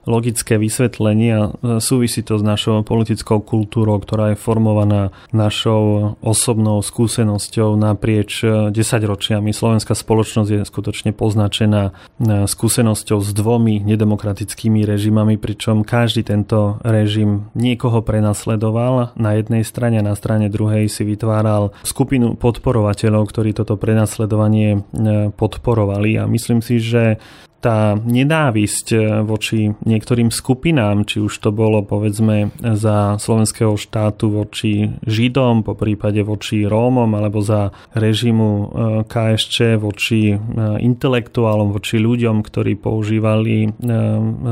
logické 0.07 0.55
vysvetlenie 0.55 1.31
a 1.35 1.43
súvisí 1.83 2.23
to 2.23 2.39
s 2.39 2.43
našou 2.47 2.81
politickou 2.81 3.43
kultúrou, 3.43 3.99
ktorá 3.99 4.31
je 4.33 4.39
formovaná 4.39 5.11
našou 5.35 6.15
osobnou 6.23 6.79
skúsenosťou 6.79 7.75
naprieč 7.75 8.41
10 8.41 8.71
ročiami. 9.03 9.51
Slovenská 9.51 9.93
spoločnosť 9.93 10.49
je 10.49 10.61
skutočne 10.63 11.11
poznačená 11.11 11.91
skúsenosťou 12.23 13.19
s 13.19 13.29
dvomi 13.35 13.83
nedemokratickými 13.83 14.87
režimami, 14.87 15.35
pričom 15.35 15.83
každý 15.83 16.23
tento 16.23 16.79
režim 16.87 17.51
niekoho 17.51 17.99
prenasledoval 17.99 19.11
na 19.19 19.35
jednej 19.35 19.67
strane 19.67 19.99
a 19.99 20.07
na 20.07 20.15
strane 20.15 20.47
druhej 20.47 20.87
si 20.87 21.03
vytváral 21.03 21.75
skupinu 21.83 22.39
podporovateľov, 22.39 23.27
ktorí 23.27 23.51
toto 23.51 23.75
prenasledovanie 23.75 24.87
podporovali 25.35 26.15
a 26.15 26.23
myslím 26.31 26.63
si, 26.63 26.79
že 26.79 27.19
tá 27.57 27.97
nenávisť 27.97 28.87
eh, 28.93 29.01
voči 29.25 29.73
niektorým 29.73 30.29
skupinám, 30.29 31.09
či 31.09 31.21
už 31.21 31.33
to 31.41 31.49
bolo 31.49 31.81
povedzme 31.81 32.53
za 32.61 33.17
slovenského 33.17 33.73
štátu 33.73 34.29
voči 34.29 34.93
Židom, 35.03 35.65
po 35.65 35.73
prípade 35.73 36.21
voči 36.21 36.69
Rómom, 36.69 37.09
alebo 37.17 37.41
za 37.41 37.73
režimu 37.97 38.49
eh, 38.49 38.67
KSČ 39.09 39.81
voči 39.81 40.37
eh, 40.37 40.39
intelektuálom, 40.81 41.73
voči 41.73 41.97
ľuďom, 41.97 42.45
ktorí 42.45 42.77
používali 42.77 43.69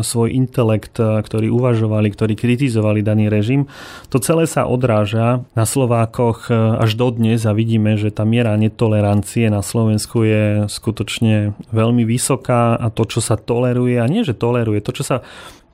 svoj 0.02 0.30
intelekt, 0.34 0.98
ktorí 0.98 1.52
uvažovali, 1.52 2.08
ktorí 2.10 2.34
kritizovali 2.34 3.06
daný 3.06 3.30
režim. 3.30 3.70
To 4.10 4.18
celé 4.18 4.50
sa 4.50 4.66
odráža 4.66 5.46
na 5.54 5.66
Slovákoch 5.68 6.50
až 6.54 6.92
dodnes 6.98 7.44
a 7.46 7.54
vidíme, 7.54 8.00
že 8.00 8.10
tá 8.10 8.24
miera 8.24 8.56
netolerancie 8.58 9.52
na 9.52 9.62
Slovensku 9.62 10.26
je 10.26 10.44
skutočne 10.70 11.54
veľmi 11.70 12.08
vysoká 12.08 12.80
a 12.80 12.88
to, 12.96 13.04
čo 13.04 13.20
sa 13.20 13.36
toleruje, 13.36 14.00
a 14.00 14.08
nie, 14.08 14.24
že 14.24 14.32
toleruje, 14.32 14.80
to, 14.80 14.96
čo 14.96 15.04
sa 15.04 15.18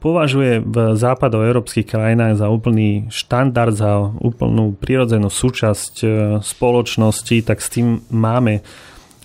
považuje 0.02 0.66
v 0.66 0.98
západoeurópskych 0.98 1.94
krajinách 1.94 2.42
za 2.42 2.50
úplný 2.50 3.06
štandard, 3.14 3.78
za 3.78 4.10
úplnú 4.18 4.74
prirodzenú 4.74 5.30
súčasť 5.30 5.94
e, 6.02 6.08
spoločnosti, 6.42 7.46
tak 7.46 7.62
s 7.62 7.70
tým 7.70 8.02
máme 8.10 8.66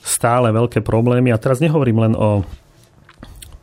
stále 0.05 0.53
veľké 0.53 0.85
problémy. 0.85 1.33
A 1.33 1.41
teraz 1.41 1.65
nehovorím 1.65 2.05
len 2.05 2.15
o 2.15 2.45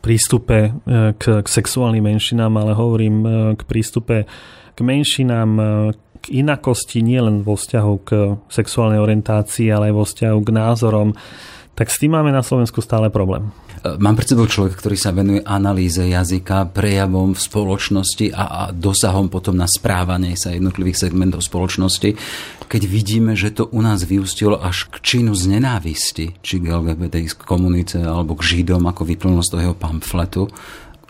prístupe 0.02 0.58
e, 0.58 0.70
k, 1.14 1.24
k 1.38 1.46
sexuálnym 1.46 2.02
menšinám, 2.02 2.50
ale 2.58 2.74
hovorím 2.74 3.16
e, 3.22 3.28
k 3.54 3.62
prístupe 3.62 4.26
k 4.74 4.78
menšinám, 4.82 5.50
k 6.18 6.24
inakosti 6.34 6.98
nielen 6.98 7.46
vo 7.46 7.54
vzťahu 7.54 7.94
k 8.02 8.10
sexuálnej 8.50 8.98
orientácii, 8.98 9.70
ale 9.70 9.92
aj 9.92 9.94
vo 9.94 10.02
vzťahu 10.02 10.38
k 10.42 10.50
názorom, 10.50 11.08
tak 11.74 11.90
s 11.90 11.98
tým 11.98 12.14
máme 12.14 12.30
na 12.30 12.42
Slovensku 12.42 12.78
stále 12.78 13.10
problém. 13.10 13.50
Mám 13.84 14.16
pred 14.16 14.32
sebou 14.32 14.48
človek, 14.48 14.80
ktorý 14.80 14.96
sa 14.96 15.12
venuje 15.12 15.44
analýze 15.44 16.00
jazyka, 16.00 16.72
prejavom 16.72 17.36
v 17.36 17.40
spoločnosti 17.44 18.32
a, 18.32 18.44
a 18.46 18.62
dosahom 18.72 19.28
potom 19.28 19.52
na 19.52 19.68
správanie 19.68 20.40
sa 20.40 20.56
jednotlivých 20.56 21.04
segmentov 21.04 21.44
spoločnosti. 21.44 22.16
Keď 22.64 22.82
vidíme, 22.88 23.36
že 23.36 23.52
to 23.52 23.68
u 23.68 23.84
nás 23.84 24.08
vyústilo 24.08 24.56
až 24.56 24.88
k 24.88 25.04
činu 25.04 25.36
z 25.36 25.58
nenávisti, 25.58 26.32
či 26.40 26.54
k 26.64 26.72
LGBT 26.72 27.28
komunite 27.44 28.00
alebo 28.00 28.32
k 28.40 28.56
Židom, 28.56 28.88
ako 28.88 29.04
vyplnilo 29.04 29.44
z 29.44 29.52
toho 29.52 29.76
pamfletu, 29.76 30.48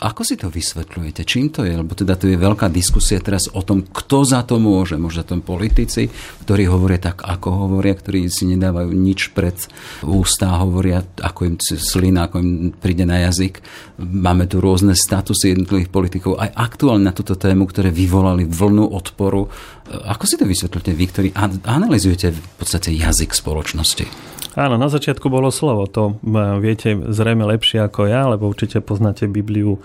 ako 0.00 0.22
si 0.26 0.34
to 0.34 0.50
vysvetľujete? 0.50 1.22
Čím 1.22 1.54
to 1.54 1.62
je? 1.62 1.74
Lebo 1.78 1.94
teda 1.94 2.18
tu 2.18 2.26
je 2.26 2.34
veľká 2.34 2.66
diskusia 2.72 3.22
teraz 3.22 3.46
o 3.52 3.62
tom, 3.62 3.86
kto 3.86 4.26
za 4.26 4.42
to 4.42 4.58
môže. 4.58 4.98
Možno 4.98 5.22
tom 5.22 5.40
politici, 5.40 6.10
ktorí 6.42 6.66
hovoria 6.66 6.98
tak, 6.98 7.22
ako 7.22 7.68
hovoria, 7.68 7.94
ktorí 7.94 8.26
si 8.26 8.50
nedávajú 8.50 8.90
nič 8.90 9.30
pred 9.30 9.54
ústa, 10.02 10.58
hovoria, 10.58 11.00
ako 11.00 11.40
im 11.46 11.56
slina, 11.62 12.26
ako 12.26 12.36
im 12.42 12.50
príde 12.74 13.06
na 13.06 13.22
jazyk. 13.30 13.62
Máme 14.02 14.50
tu 14.50 14.58
rôzne 14.58 14.98
statusy 14.98 15.54
jednotlivých 15.54 15.90
politikov, 15.94 16.42
aj 16.42 16.50
aktuálne 16.54 17.06
na 17.06 17.14
túto 17.14 17.38
tému, 17.38 17.70
ktoré 17.70 17.94
vyvolali 17.94 18.42
vlnu 18.44 18.90
odporu. 18.90 19.46
Ako 19.86 20.24
si 20.26 20.34
to 20.34 20.48
vysvetľujete 20.48 20.92
vy, 20.92 21.04
ktorí 21.12 21.28
analizujete 21.62 22.34
v 22.34 22.40
podstate 22.58 22.90
jazyk 22.90 23.30
spoločnosti? 23.30 24.33
Áno, 24.54 24.78
na 24.78 24.86
začiatku 24.86 25.26
bolo 25.26 25.50
slovo. 25.50 25.86
To 25.90 26.18
viete 26.62 26.94
zrejme 26.94 27.42
lepšie 27.46 27.82
ako 27.82 28.06
ja, 28.06 28.30
lebo 28.30 28.46
určite 28.46 28.78
poznáte 28.78 29.26
Bibliu 29.26 29.82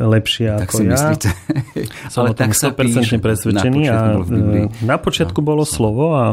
lepšie 0.00 0.48
tak 0.48 0.72
ako 0.72 0.76
si 0.80 0.84
ja. 0.88 0.92
Myslíte? 0.96 1.28
Som 2.12 2.24
Ale 2.24 2.32
o 2.32 2.34
tom 2.36 2.52
100% 2.56 3.20
presvedčený. 3.20 3.80
Na 3.84 4.16
počiatku, 4.16 4.32
a, 4.32 4.84
na 4.88 4.96
počiatku 4.96 5.40
no, 5.44 5.46
bolo 5.46 5.64
slovo 5.68 6.04
a 6.16 6.24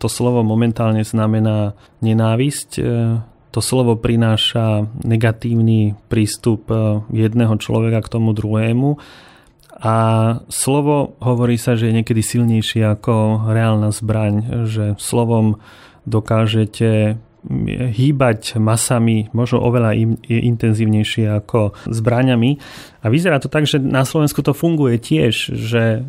to 0.00 0.08
slovo 0.08 0.40
momentálne 0.40 1.04
znamená 1.04 1.76
nenávisť. 2.00 2.80
To 3.52 3.60
slovo 3.60 4.00
prináša 4.00 4.88
negatívny 5.04 5.92
prístup 6.08 6.72
jedného 7.12 7.52
človeka 7.60 8.00
k 8.00 8.12
tomu 8.16 8.32
druhému 8.32 8.96
a 9.82 9.96
slovo 10.46 11.18
hovorí 11.18 11.58
sa, 11.58 11.74
že 11.74 11.90
je 11.90 11.96
niekedy 12.00 12.22
silnejšie 12.22 12.86
ako 12.86 13.44
reálna 13.50 13.90
zbraň, 13.90 14.64
že 14.70 14.94
slovom 15.02 15.58
dokážete 16.06 17.18
hýbať 17.92 18.56
masami 18.62 19.26
možno 19.34 19.58
oveľa 19.62 19.98
intenzívnejšie 20.26 21.26
ako 21.42 21.74
zbraňami. 21.90 22.58
A 23.02 23.10
vyzerá 23.10 23.42
to 23.42 23.50
tak, 23.50 23.66
že 23.66 23.82
na 23.82 24.06
Slovensku 24.06 24.46
to 24.46 24.54
funguje 24.54 24.94
tiež, 24.94 25.58
že 25.58 25.98
e, 25.98 26.00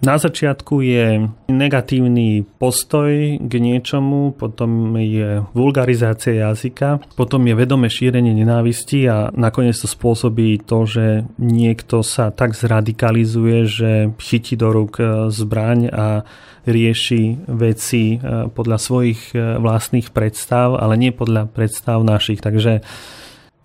na 0.00 0.16
začiatku 0.16 0.80
je 0.80 1.28
negatívny 1.52 2.48
postoj 2.56 3.36
k 3.36 3.52
niečomu, 3.60 4.32
potom 4.32 4.96
je 4.96 5.44
vulgarizácia 5.52 6.48
jazyka, 6.48 7.04
potom 7.12 7.44
je 7.44 7.52
vedomé 7.52 7.92
šírenie 7.92 8.32
nenávisti 8.32 9.04
a 9.04 9.28
nakoniec 9.36 9.76
to 9.76 9.84
spôsobí 9.84 10.64
to, 10.64 10.88
že 10.88 11.28
niekto 11.36 12.00
sa 12.00 12.32
tak 12.32 12.56
zradikalizuje, 12.56 13.58
že 13.68 13.90
chytí 14.16 14.56
do 14.56 14.72
rúk 14.72 15.04
e, 15.04 15.28
zbraň 15.28 15.92
a 15.92 16.24
rieši 16.64 17.52
veci 17.52 18.16
e, 18.16 18.48
podľa 18.48 18.78
svojich 18.80 19.36
vlastných 19.60 20.08
predstav, 20.08 20.53
ale 20.54 20.94
nie 20.94 21.10
podľa 21.10 21.50
predstav 21.50 22.00
našich. 22.06 22.38
Takže 22.38 22.86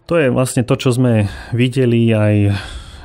to 0.10 0.18
je 0.18 0.34
vlastne 0.34 0.66
to, 0.66 0.74
čo 0.74 0.90
sme 0.90 1.30
videli 1.54 2.10
aj, 2.10 2.36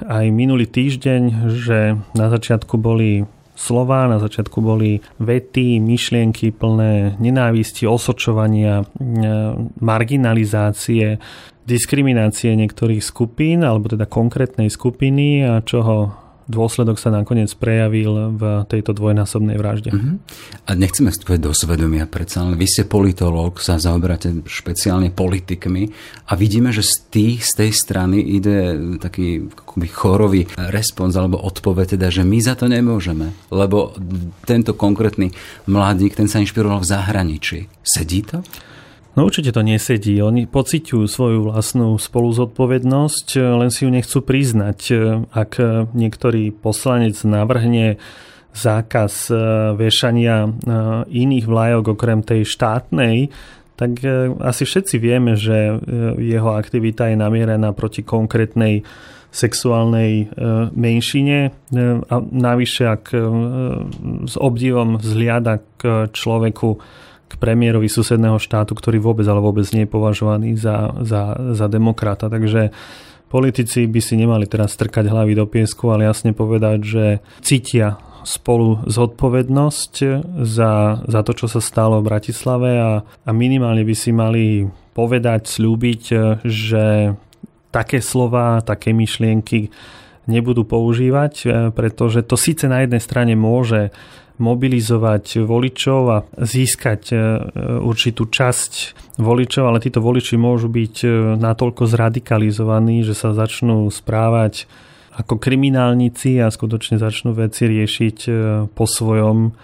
aj 0.08 0.24
minulý 0.32 0.64
týždeň, 0.64 1.52
že 1.52 2.00
na 2.16 2.26
začiatku 2.32 2.80
boli 2.80 3.28
slova, 3.54 4.10
na 4.10 4.18
začiatku 4.18 4.58
boli 4.58 4.98
vety, 5.22 5.78
myšlienky 5.78 6.50
plné 6.50 7.20
nenávisti, 7.22 7.86
osočovania, 7.86 8.82
e, 8.82 8.84
marginalizácie, 9.78 11.22
diskriminácie 11.64 12.56
niektorých 12.58 13.00
skupín, 13.00 13.62
alebo 13.62 13.88
teda 13.88 14.10
konkrétnej 14.10 14.68
skupiny, 14.68 15.46
a 15.46 15.62
čoho 15.62 16.23
dôsledok 16.46 17.00
sa 17.00 17.08
nakoniec 17.12 17.50
prejavil 17.56 18.36
v 18.36 18.42
tejto 18.68 18.92
dvojnásobnej 18.92 19.56
vražde. 19.56 19.90
Uh-huh. 19.92 20.20
A 20.68 20.70
nechceme 20.76 21.08
vstúpiť 21.08 21.40
do 21.40 21.52
svedomia 21.56 22.04
predsa, 22.04 22.44
ale 22.44 22.58
vy 22.58 22.66
ste 22.68 22.84
politológ, 22.84 23.60
sa 23.60 23.80
zaoberáte 23.80 24.44
špeciálne 24.44 25.12
politikmi 25.12 25.88
a 26.28 26.32
vidíme, 26.36 26.70
že 26.70 26.84
z, 26.84 26.94
tých, 27.08 27.38
z 27.48 27.52
tej 27.64 27.70
strany 27.72 28.20
ide 28.20 28.76
taký 29.00 29.48
akoby 29.48 29.86
chorový 29.88 30.42
respons 30.70 31.16
alebo 31.16 31.40
odpoveď, 31.40 31.96
teda, 31.96 32.08
že 32.12 32.22
my 32.22 32.38
za 32.40 32.54
to 32.54 32.68
nemôžeme, 32.68 33.32
lebo 33.48 33.96
tento 34.44 34.76
konkrétny 34.76 35.32
mladík, 35.66 36.16
ten 36.16 36.28
sa 36.28 36.40
inšpiroval 36.40 36.84
v 36.84 36.90
zahraničí. 36.90 37.58
Sedí 37.84 38.24
to? 38.24 38.44
No 39.14 39.30
určite 39.30 39.54
to 39.54 39.62
nesedí. 39.62 40.18
Oni 40.18 40.50
pociťujú 40.50 41.06
svoju 41.06 41.46
vlastnú 41.46 41.94
spoluzodpovednosť, 41.94 43.38
len 43.38 43.70
si 43.70 43.86
ju 43.86 43.90
nechcú 43.94 44.18
priznať. 44.26 44.80
Ak 45.30 45.62
niektorý 45.94 46.50
poslanec 46.50 47.22
navrhne 47.22 48.02
zákaz 48.54 49.28
e, 49.28 49.34
vešania 49.74 50.46
e, 50.46 50.50
iných 51.10 51.44
vlajok 51.44 51.98
okrem 51.98 52.22
tej 52.22 52.46
štátnej, 52.46 53.28
tak 53.74 53.98
e, 54.06 54.30
asi 54.46 54.62
všetci 54.62 54.96
vieme, 55.02 55.34
že 55.34 55.74
jeho 56.22 56.54
aktivita 56.54 57.10
je 57.10 57.18
namierená 57.18 57.74
proti 57.74 58.06
konkrétnej 58.06 58.86
sexuálnej 59.34 60.30
menšine 60.78 61.50
a 62.06 62.16
navyše 62.22 62.86
ak 62.86 63.10
s 64.30 64.34
obdivom 64.38 65.02
vzliada 65.02 65.58
k 65.74 66.06
človeku 66.14 66.78
k 67.28 67.32
premiérovi 67.40 67.88
susedného 67.88 68.36
štátu, 68.36 68.76
ktorý 68.76 69.00
vôbec, 69.00 69.24
ale 69.24 69.40
vôbec 69.40 69.64
nie 69.72 69.88
je 69.88 69.94
považovaný 69.94 70.60
za, 70.60 70.92
za, 71.02 71.34
za 71.56 71.66
demokrata. 71.66 72.28
Takže 72.28 72.70
politici 73.32 73.88
by 73.88 74.00
si 74.00 74.14
nemali 74.14 74.46
teraz 74.46 74.76
strkať 74.76 75.10
hlavy 75.10 75.32
do 75.34 75.48
piesku, 75.48 75.90
ale 75.90 76.06
jasne 76.06 76.36
povedať, 76.36 76.78
že 76.84 77.04
cítia 77.42 77.98
spolu 78.24 78.80
zodpovednosť 78.88 79.94
za, 80.40 80.72
za 81.04 81.20
to, 81.20 81.32
čo 81.36 81.46
sa 81.50 81.60
stalo 81.60 82.00
v 82.00 82.08
Bratislave 82.08 82.70
a, 82.80 82.92
a 83.04 83.30
minimálne 83.36 83.84
by 83.84 83.94
si 83.94 84.10
mali 84.16 84.64
povedať, 84.96 85.50
slúbiť, 85.50 86.02
že 86.46 87.16
také 87.74 87.98
slova, 87.98 88.62
také 88.62 88.94
myšlienky 88.94 89.68
nebudú 90.24 90.64
používať, 90.64 91.34
pretože 91.76 92.24
to 92.24 92.38
síce 92.38 92.64
na 92.64 92.86
jednej 92.86 93.02
strane 93.02 93.34
môže 93.36 93.92
mobilizovať 94.38 95.46
voličov 95.46 96.00
a 96.10 96.18
získať 96.34 97.02
e, 97.10 97.16
určitú 97.78 98.26
časť 98.26 98.72
voličov, 99.22 99.70
ale 99.70 99.78
títo 99.78 100.02
voliči 100.02 100.34
môžu 100.34 100.66
byť 100.66 100.96
e, 101.06 101.08
natoľko 101.38 101.86
zradikalizovaní, 101.86 103.06
že 103.06 103.14
sa 103.14 103.30
začnú 103.30 103.86
správať 103.86 104.66
ako 105.14 105.38
kriminálnici 105.38 106.42
a 106.42 106.50
skutočne 106.50 106.98
začnú 106.98 107.30
veci 107.38 107.70
riešiť 107.70 108.18
e, 108.26 108.30
po 108.74 108.84
svojom 108.90 109.54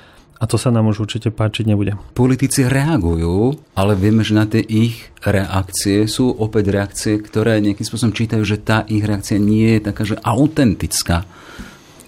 a 0.40 0.48
to 0.48 0.56
sa 0.56 0.72
nám 0.72 0.88
už 0.88 1.04
určite 1.04 1.28
páčiť 1.28 1.68
nebude. 1.68 2.00
Politici 2.16 2.64
reagujú, 2.64 3.60
ale 3.76 3.92
vieme, 3.92 4.24
že 4.24 4.32
na 4.32 4.48
tie 4.48 4.64
ich 4.64 5.12
reakcie 5.20 6.08
sú 6.08 6.32
opäť 6.32 6.72
reakcie, 6.72 7.20
ktoré 7.20 7.60
nejakým 7.60 7.84
spôsobom 7.84 8.16
čítajú, 8.16 8.40
že 8.48 8.56
tá 8.56 8.88
ich 8.88 9.04
reakcia 9.04 9.36
nie 9.36 9.76
je 9.76 9.80
taká, 9.84 10.08
že 10.08 10.16
autentická. 10.16 11.28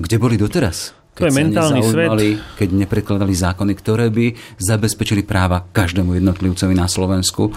Kde 0.00 0.16
boli 0.16 0.40
doteraz? 0.40 1.01
To 1.22 1.30
je 1.30 1.38
mentálny 1.38 1.80
svet. 1.86 2.10
Keď 2.58 2.68
nepredkladali 2.74 3.30
zákony, 3.30 3.72
ktoré 3.78 4.10
by 4.10 4.58
zabezpečili 4.58 5.22
práva 5.22 5.62
každému 5.62 6.18
jednotlivcovi 6.18 6.74
na 6.74 6.90
Slovensku. 6.90 7.54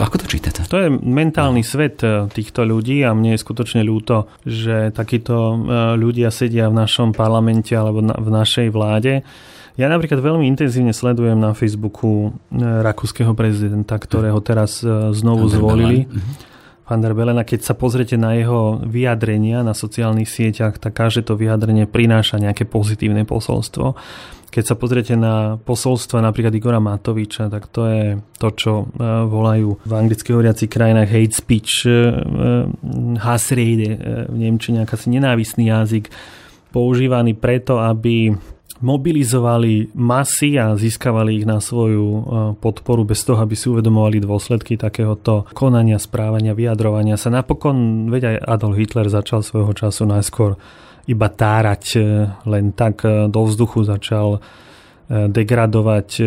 Ako 0.00 0.16
to 0.16 0.26
čítate? 0.26 0.64
To 0.64 0.80
je 0.80 0.88
mentálny 0.90 1.60
no. 1.60 1.68
svet 1.68 2.00
eh, 2.00 2.24
týchto 2.32 2.64
ľudí 2.64 3.04
a 3.04 3.12
mne 3.12 3.36
je 3.36 3.44
skutočne 3.44 3.84
ľúto, 3.84 4.32
že 4.48 4.88
takíto 4.96 5.36
eh, 5.36 5.56
ľudia 6.00 6.32
sedia 6.32 6.72
v 6.72 6.78
našom 6.80 7.12
parlamente 7.12 7.76
alebo 7.76 8.00
v 8.00 8.30
našej 8.32 8.72
vláde. 8.72 9.20
Ja 9.80 9.88
napríklad 9.88 10.20
veľmi 10.20 10.44
intenzívne 10.52 10.92
sledujem 10.92 11.36
na 11.36 11.52
Facebooku 11.52 12.32
eh, 12.32 12.60
rakúskeho 12.60 13.36
prezidenta, 13.36 14.00
ktorého 14.00 14.40
teraz 14.40 14.80
znovu 15.12 15.52
zvolili. 15.52 16.08
Mhm 16.08 16.51
Van 16.82 16.98
der 16.98 17.14
Bellen, 17.14 17.38
a 17.38 17.46
keď 17.46 17.62
sa 17.62 17.74
pozriete 17.78 18.18
na 18.18 18.34
jeho 18.34 18.82
vyjadrenia 18.82 19.62
na 19.62 19.72
sociálnych 19.72 20.26
sieťach, 20.26 20.82
tak 20.82 20.98
každé 20.98 21.30
to 21.30 21.38
vyjadrenie 21.38 21.86
prináša 21.86 22.42
nejaké 22.42 22.66
pozitívne 22.66 23.22
posolstvo. 23.22 23.94
Keď 24.52 24.64
sa 24.68 24.76
pozriete 24.76 25.16
na 25.16 25.56
posolstva 25.56 26.20
napríklad 26.20 26.52
Igora 26.52 26.76
Matoviča, 26.76 27.48
tak 27.48 27.72
to 27.72 27.88
je 27.88 28.04
to, 28.36 28.48
čo 28.52 28.72
e, 28.84 28.84
volajú 29.24 29.80
v 29.80 29.92
anglicky 29.96 30.28
hovoriacich 30.28 30.68
krajinách 30.68 31.08
hate 31.08 31.32
speech, 31.32 31.88
e, 31.88 31.88
e, 31.88 31.96
Hassrede, 33.16 33.96
v 34.28 34.36
Nemčine 34.36 34.84
akási 34.84 35.08
nenávistný 35.08 35.72
jazyk, 35.72 36.12
používaný 36.68 37.32
preto, 37.32 37.80
aby 37.80 38.36
mobilizovali 38.82 39.94
masy 39.94 40.58
a 40.58 40.74
získavali 40.74 41.38
ich 41.40 41.46
na 41.46 41.62
svoju 41.62 42.06
e, 42.06 42.20
podporu 42.58 43.06
bez 43.06 43.22
toho, 43.22 43.38
aby 43.38 43.54
si 43.54 43.70
uvedomovali 43.70 44.18
dôsledky 44.18 44.74
takéhoto 44.74 45.46
konania, 45.54 46.02
správania, 46.02 46.52
vyjadrovania 46.52 47.14
sa. 47.14 47.30
Napokon, 47.30 48.10
veď 48.10 48.22
aj 48.34 48.36
Adolf 48.58 48.76
Hitler 48.76 49.06
začal 49.06 49.46
svojho 49.46 49.70
času 49.72 50.02
najskôr 50.10 50.58
iba 51.06 51.30
tárať 51.30 51.84
e, 51.94 52.00
len 52.50 52.74
tak 52.74 53.06
e, 53.06 53.30
do 53.30 53.40
vzduchu 53.46 53.86
začal 53.86 54.42
degradovať 55.12 56.24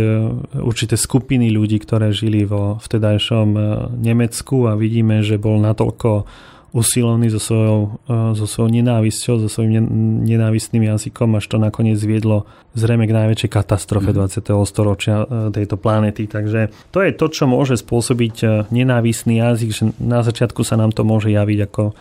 určité 0.62 0.94
skupiny 0.94 1.50
ľudí, 1.50 1.82
ktoré 1.82 2.13
žili 2.13 2.46
vo 2.46 2.78
vtedajšom 2.86 3.58
Nemecku 3.98 4.70
a 4.70 4.78
vidíme, 4.78 5.26
že 5.26 5.41
bol 5.41 5.58
natoľko 5.58 6.30
usilený 6.76 7.32
so 7.32 7.40
svojou, 7.40 7.80
e, 8.04 8.36
so 8.36 8.44
svojou 8.44 8.70
nenávisťou, 8.76 9.40
so 9.40 9.48
svojím 9.48 9.88
nenávistným 10.28 10.92
jazykom, 10.92 11.40
až 11.40 11.48
to 11.48 11.56
nakoniec 11.56 11.96
viedlo 12.04 12.44
zrejme 12.76 13.08
k 13.08 13.16
najväčšej 13.16 13.50
katastrofe 13.50 14.12
mm. 14.12 14.44
20. 14.44 14.68
storočia 14.68 15.16
e, 15.24 15.26
tejto 15.56 15.80
planety. 15.80 16.28
Takže 16.28 16.92
to 16.92 17.00
je 17.00 17.16
to, 17.16 17.26
čo 17.32 17.48
môže 17.48 17.80
spôsobiť 17.80 18.36
e, 18.44 18.48
nenávistný 18.76 19.40
jazyk, 19.40 19.70
že 19.72 19.84
na 20.04 20.20
začiatku 20.20 20.68
sa 20.68 20.76
nám 20.76 20.92
to 20.92 21.08
môže 21.08 21.32
javiť 21.32 21.60
ako 21.72 21.96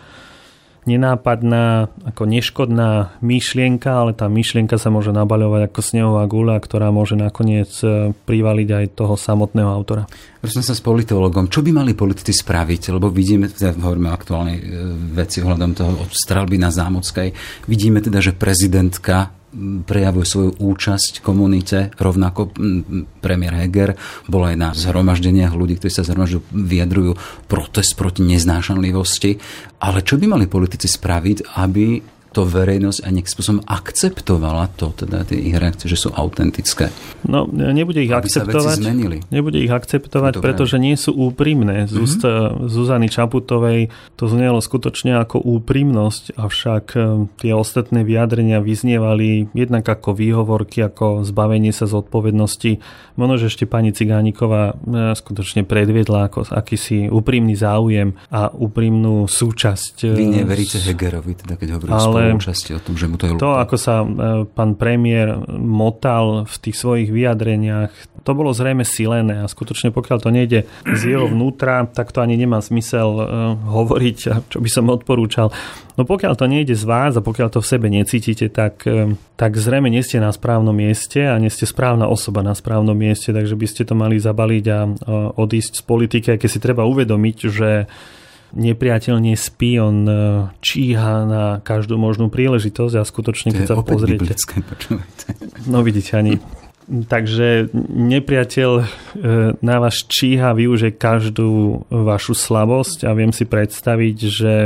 nenápadná, 0.85 1.89
ako 2.05 2.23
neškodná 2.25 3.17
myšlienka, 3.21 3.89
ale 3.89 4.17
tá 4.17 4.25
myšlienka 4.29 4.77
sa 4.77 4.89
môže 4.89 5.13
nabaľovať 5.13 5.69
ako 5.69 5.79
snehová 5.81 6.23
gula, 6.25 6.57
ktorá 6.57 6.89
môže 6.89 7.17
nakoniec 7.17 7.69
e, 7.81 8.13
privaliť 8.13 8.69
aj 8.71 8.85
toho 8.97 9.13
samotného 9.17 9.69
autora. 9.69 10.09
Prosím 10.39 10.61
sa 10.61 10.77
s 10.77 10.81
politologom, 10.85 11.49
čo 11.49 11.65
by 11.65 11.73
mali 11.73 11.97
politici 11.97 12.29
spraviť? 12.29 12.93
Lebo 12.93 13.09
vidíme, 13.09 13.49
teda 13.49 13.73
hovoríme 13.77 14.09
o 14.09 14.17
aktuálnej 14.17 14.57
e, 14.57 14.63
veci 15.13 15.41
ohľadom 15.41 15.71
toho 15.73 15.91
strelby 16.13 16.61
na 16.61 16.69
Zámockej. 16.69 17.33
Vidíme 17.65 17.99
teda, 18.01 18.21
že 18.21 18.37
prezidentka 18.37 19.44
prejavujú 19.87 20.25
svoju 20.25 20.51
účasť 20.59 21.23
komunite, 21.23 21.95
rovnako 21.95 22.51
premiér 23.23 23.63
Heger 23.63 23.95
bol 24.27 24.43
aj 24.43 24.55
na 24.59 24.69
zhromaždeniach 24.75 25.55
ľudí, 25.55 25.79
ktorí 25.79 25.91
sa 25.91 26.03
zhromažďujú, 26.03 26.41
vyjadrujú 26.51 27.11
protest 27.47 27.95
proti 27.95 28.27
neznášanlivosti. 28.27 29.39
Ale 29.79 30.03
čo 30.03 30.19
by 30.19 30.25
mali 30.27 30.45
politici 30.51 30.91
spraviť, 30.91 31.55
aby 31.59 32.14
to 32.35 32.43
verejnosť 32.43 33.07
a 33.07 33.07
nejakým 33.15 33.31
spôsobom 33.31 33.61
akceptovala 33.63 34.67
to, 34.75 34.91
teda 34.91 35.23
tie 35.23 35.39
ich 35.39 35.55
reakcie, 35.55 35.87
že 35.87 35.95
sú 35.95 36.11
autentické. 36.11 36.91
No, 37.23 37.47
nebude 37.47 38.03
ich 38.03 38.11
Aby 38.11 38.27
akceptovať. 38.27 38.83
Nebude 39.31 39.63
ich 39.63 39.71
akceptovať, 39.71 40.43
pretože 40.43 40.75
nie 40.75 40.99
sú 40.99 41.15
úprimné. 41.15 41.87
Z 41.87 41.95
úst 41.95 42.21
mm-hmm. 42.27 42.67
Zuzany 42.67 43.07
Čaputovej 43.07 43.87
to 44.19 44.27
znelo 44.27 44.59
skutočne 44.59 45.15
ako 45.23 45.39
úprimnosť, 45.39 46.35
avšak 46.35 46.85
e, 46.93 46.99
tie 47.39 47.55
ostatné 47.55 48.03
vyjadrenia 48.03 48.59
vyznievali 48.59 49.55
jednak 49.55 49.87
ako 49.87 50.11
výhovorky, 50.11 50.83
ako 50.83 51.23
zbavenie 51.23 51.71
sa 51.71 51.87
zodpovednosti. 51.87 52.83
Možno, 53.15 53.39
že 53.39 53.47
ešte 53.47 53.63
pani 53.63 53.95
Cigániková 53.95 54.75
e, 54.75 55.15
skutočne 55.15 55.63
predviedla 55.63 56.27
ako 56.27 56.51
akýsi 56.51 57.07
úprimný 57.07 57.55
záujem 57.55 58.19
a 58.27 58.51
úprimnú 58.51 59.23
súčasť. 59.31 60.11
Vy 60.11 60.43
neveríte 60.43 60.83
Hegerovi, 60.83 61.39
teda 61.39 61.55
keď 61.55 61.67
hovorí 61.79 61.89
ale 61.95 62.24
účasti 62.33 62.73
o 62.73 62.81
tom, 62.81 62.97
že 62.97 63.05
mu 63.05 63.21
to 63.21 63.29
je 63.29 63.31
ľúto. 63.37 63.45
To, 63.45 63.61
ako 63.61 63.75
sa 63.77 64.01
e, 64.01 64.07
pán 64.49 64.73
premiér 64.73 65.37
motal 65.53 66.49
v 66.49 66.55
tých 66.57 66.81
svojich 66.81 67.13
vyjadreniach, 67.13 67.93
to 68.25 68.31
bolo 68.33 68.49
zrejme 68.49 68.81
silené 68.81 69.45
a 69.45 69.51
skutočne 69.51 69.93
pokiaľ 69.93 70.17
to 70.17 70.33
nejde 70.33 70.65
z 70.81 71.01
jeho 71.13 71.29
vnútra, 71.29 71.85
tak 71.85 72.09
to 72.09 72.25
ani 72.25 72.33
nemá 72.33 72.57
zmysel 72.57 73.09
uh, 73.21 73.25
hovoriť, 73.53 74.49
čo 74.49 74.57
by 74.57 74.69
som 74.71 74.89
odporúčal. 74.89 75.53
No 75.93 76.09
pokiaľ 76.09 76.33
to 76.33 76.49
nejde 76.49 76.73
z 76.73 76.89
vás 76.89 77.13
a 77.13 77.21
pokiaľ 77.21 77.53
to 77.53 77.61
v 77.61 77.69
sebe 77.69 77.87
necítite, 77.93 78.49
tak, 78.49 78.81
uh, 78.89 79.13
tak 79.37 79.53
zrejme 79.61 79.93
nie 79.93 80.01
ste 80.01 80.17
na 80.17 80.33
správnom 80.33 80.73
mieste 80.73 81.21
a 81.21 81.37
nie 81.37 81.53
ste 81.53 81.69
správna 81.69 82.09
osoba 82.09 82.41
na 82.41 82.57
správnom 82.57 82.97
mieste, 82.97 83.29
takže 83.29 83.53
by 83.53 83.67
ste 83.69 83.85
to 83.85 83.93
mali 83.93 84.17
zabaliť 84.17 84.65
a 84.73 84.79
odísť 85.37 85.73
z 85.77 85.83
politiky, 85.85 86.27
keď 86.41 86.49
si 86.49 86.57
treba 86.57 86.81
uvedomiť, 86.89 87.37
že 87.45 87.85
nepriateľ 88.55 89.15
nespí, 89.19 89.77
on 89.77 90.07
e, 90.07 90.15
číha 90.63 91.27
na 91.27 91.43
každú 91.59 91.99
možnú 91.99 92.31
príležitosť 92.31 92.95
a 92.97 93.03
skutočne, 93.03 93.51
keď 93.51 93.63
sa 93.67 93.75
pozriete... 93.83 94.23
Biblické, 94.23 94.63
no 95.67 95.83
vidíte, 95.83 96.15
ani 96.15 96.39
Takže 96.85 97.73
nepriateľ 97.89 98.71
e, 98.77 98.85
na 99.57 99.77
vás 99.81 100.05
číha, 100.05 100.53
využije 100.53 100.93
každú 100.93 101.81
vašu 101.89 102.37
slabosť 102.37 103.09
a 103.09 103.17
viem 103.17 103.33
si 103.33 103.49
predstaviť, 103.49 104.17
že, 104.21 104.57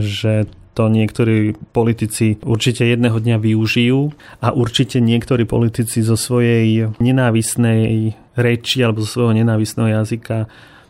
že 0.00 0.48
to 0.72 0.88
niektorí 0.88 1.58
politici 1.74 2.40
určite 2.40 2.88
jedného 2.88 3.20
dňa 3.20 3.36
využijú 3.42 4.14
a 4.40 4.54
určite 4.54 5.02
niektorí 5.02 5.44
politici 5.44 6.00
zo 6.00 6.16
svojej 6.16 6.94
nenávisnej 7.02 8.16
reči 8.38 8.86
alebo 8.86 9.02
zo 9.04 9.10
svojho 9.10 9.34
nenávisného 9.36 9.90
jazyka 9.92 10.48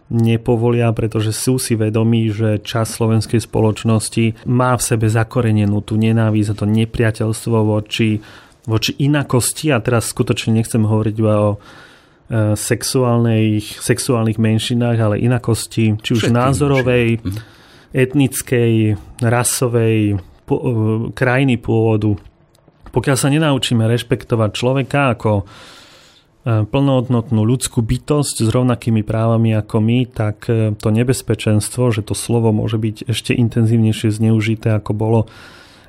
nepovolia, 0.09 0.89
pretože 0.97 1.37
sú 1.37 1.61
si 1.61 1.77
vedomí, 1.77 2.33
že 2.33 2.65
čas 2.65 2.97
slovenskej 2.97 3.45
spoločnosti 3.45 4.49
má 4.49 4.73
v 4.73 4.83
sebe 4.83 5.07
zakorenenú 5.09 5.85
tú 5.85 6.01
nenávisť 6.01 6.49
a 6.53 6.59
to 6.59 6.67
nepriateľstvo 6.67 7.57
voči, 7.61 8.17
voči 8.65 8.97
inakosti 8.97 9.69
a 9.69 9.85
teraz 9.85 10.09
skutočne 10.09 10.57
nechcem 10.57 10.81
hovoriť 10.81 11.15
iba 11.21 11.35
o 11.37 11.51
e, 11.53 11.57
sexuálnych, 12.57 13.85
sexuálnych 13.85 14.41
menšinách, 14.41 14.97
ale 14.97 15.21
inakosti, 15.21 16.01
či 16.01 16.11
už 16.17 16.21
Všetkým 16.25 16.41
názorovej, 16.41 17.07
menšin. 17.21 17.45
etnickej, 17.93 18.73
rasovej, 19.21 20.17
po, 20.49 20.57
e, 20.57 20.65
krajiny 21.13 21.61
pôvodu. 21.61 22.17
Pokiaľ 22.89 23.17
sa 23.21 23.29
nenaučíme 23.29 23.85
rešpektovať 23.85 24.51
človeka 24.57 25.13
ako 25.13 25.45
plnohodnotnú 26.47 27.43
ľudskú 27.43 27.82
bytosť 27.82 28.47
s 28.47 28.49
rovnakými 28.49 29.03
právami 29.03 29.59
ako 29.59 29.82
my, 29.82 29.99
tak 30.07 30.47
e, 30.47 30.72
to 30.78 30.89
nebezpečenstvo, 30.95 31.91
že 31.91 32.07
to 32.07 32.14
slovo 32.14 32.55
môže 32.55 32.78
byť 32.78 33.11
ešte 33.11 33.34
intenzívnejšie 33.34 34.14
zneužité 34.14 34.72
ako 34.78 34.93
bolo, 34.95 35.20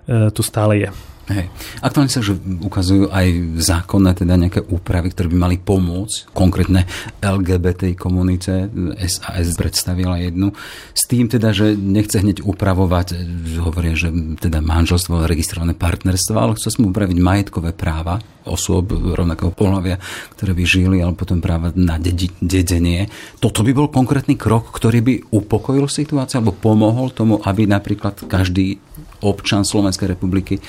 e, 0.10 0.34
tu 0.34 0.41
stále 0.41 0.74
je. 0.82 0.89
Hej. 1.30 1.46
Aktuálne 1.86 2.10
sa 2.10 2.26
už 2.26 2.42
ukazujú 2.66 3.14
aj 3.14 3.28
zákonné 3.62 4.18
teda 4.18 4.34
nejaké 4.34 4.66
úpravy, 4.66 5.14
ktoré 5.14 5.30
by 5.30 5.38
mali 5.38 5.58
pomôcť. 5.62 6.34
Konkrétne 6.34 6.90
LGBT 7.22 7.94
komunite 7.94 8.66
SAS 9.06 9.54
predstavila 9.54 10.18
jednu. 10.18 10.50
S 10.98 11.06
tým 11.06 11.30
teda, 11.30 11.54
že 11.54 11.78
nechce 11.78 12.18
hneď 12.18 12.42
upravovať, 12.42 13.14
hovoria, 13.62 13.94
že 13.94 14.10
teda 14.42 14.58
manželstvo, 14.66 15.30
registrované 15.30 15.78
partnerstvo, 15.78 16.34
ale 16.34 16.58
chce 16.58 16.82
sme 16.82 16.90
upraviť 16.90 17.18
majetkové 17.22 17.78
práva 17.78 18.18
osôb 18.50 18.90
rovnakého 18.98 19.54
pohľavia, 19.54 20.02
ktoré 20.34 20.58
by 20.58 20.64
žili, 20.66 20.98
ale 21.06 21.14
potom 21.14 21.38
práva 21.38 21.70
na 21.78 22.02
dedi- 22.02 22.34
dedenie. 22.42 23.06
Toto 23.38 23.62
by 23.62 23.72
bol 23.78 23.94
konkrétny 23.94 24.34
krok, 24.34 24.74
ktorý 24.74 25.00
by 25.06 25.14
upokojil 25.30 25.86
situáciu 25.86 26.42
alebo 26.42 26.58
pomohol 26.58 27.14
tomu, 27.14 27.38
aby 27.46 27.70
napríklad 27.70 28.26
každý 28.26 28.82
občan 29.22 29.68
Slovenskej 29.68 30.16
republiky 30.16 30.60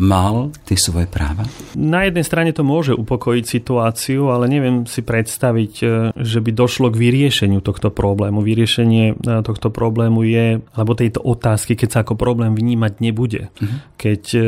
mal 0.00 0.48
tie 0.64 0.80
svoje 0.80 1.04
práva? 1.04 1.44
Na 1.76 2.08
jednej 2.08 2.24
strane 2.24 2.50
to 2.56 2.64
môže 2.64 2.96
upokojiť 2.96 3.44
situáciu, 3.44 4.32
ale 4.32 4.48
neviem 4.48 4.88
si 4.88 5.04
predstaviť, 5.04 5.72
e, 5.84 5.86
že 6.16 6.40
by 6.40 6.50
došlo 6.56 6.88
k 6.88 6.96
vyriešeniu 6.96 7.60
tohto 7.60 7.92
problému. 7.92 8.40
Vyriešenie 8.40 9.04
e, 9.12 9.44
tohto 9.44 9.68
problému 9.68 10.24
je, 10.24 10.64
alebo 10.72 10.96
tejto 10.96 11.20
otázky, 11.20 11.76
keď 11.76 11.88
sa 11.92 11.98
ako 12.00 12.16
problém 12.16 12.56
vnímať 12.56 12.92
nebude. 13.04 13.52
Uh-huh. 13.52 13.76
Keď 14.00 14.22
e, 14.32 14.40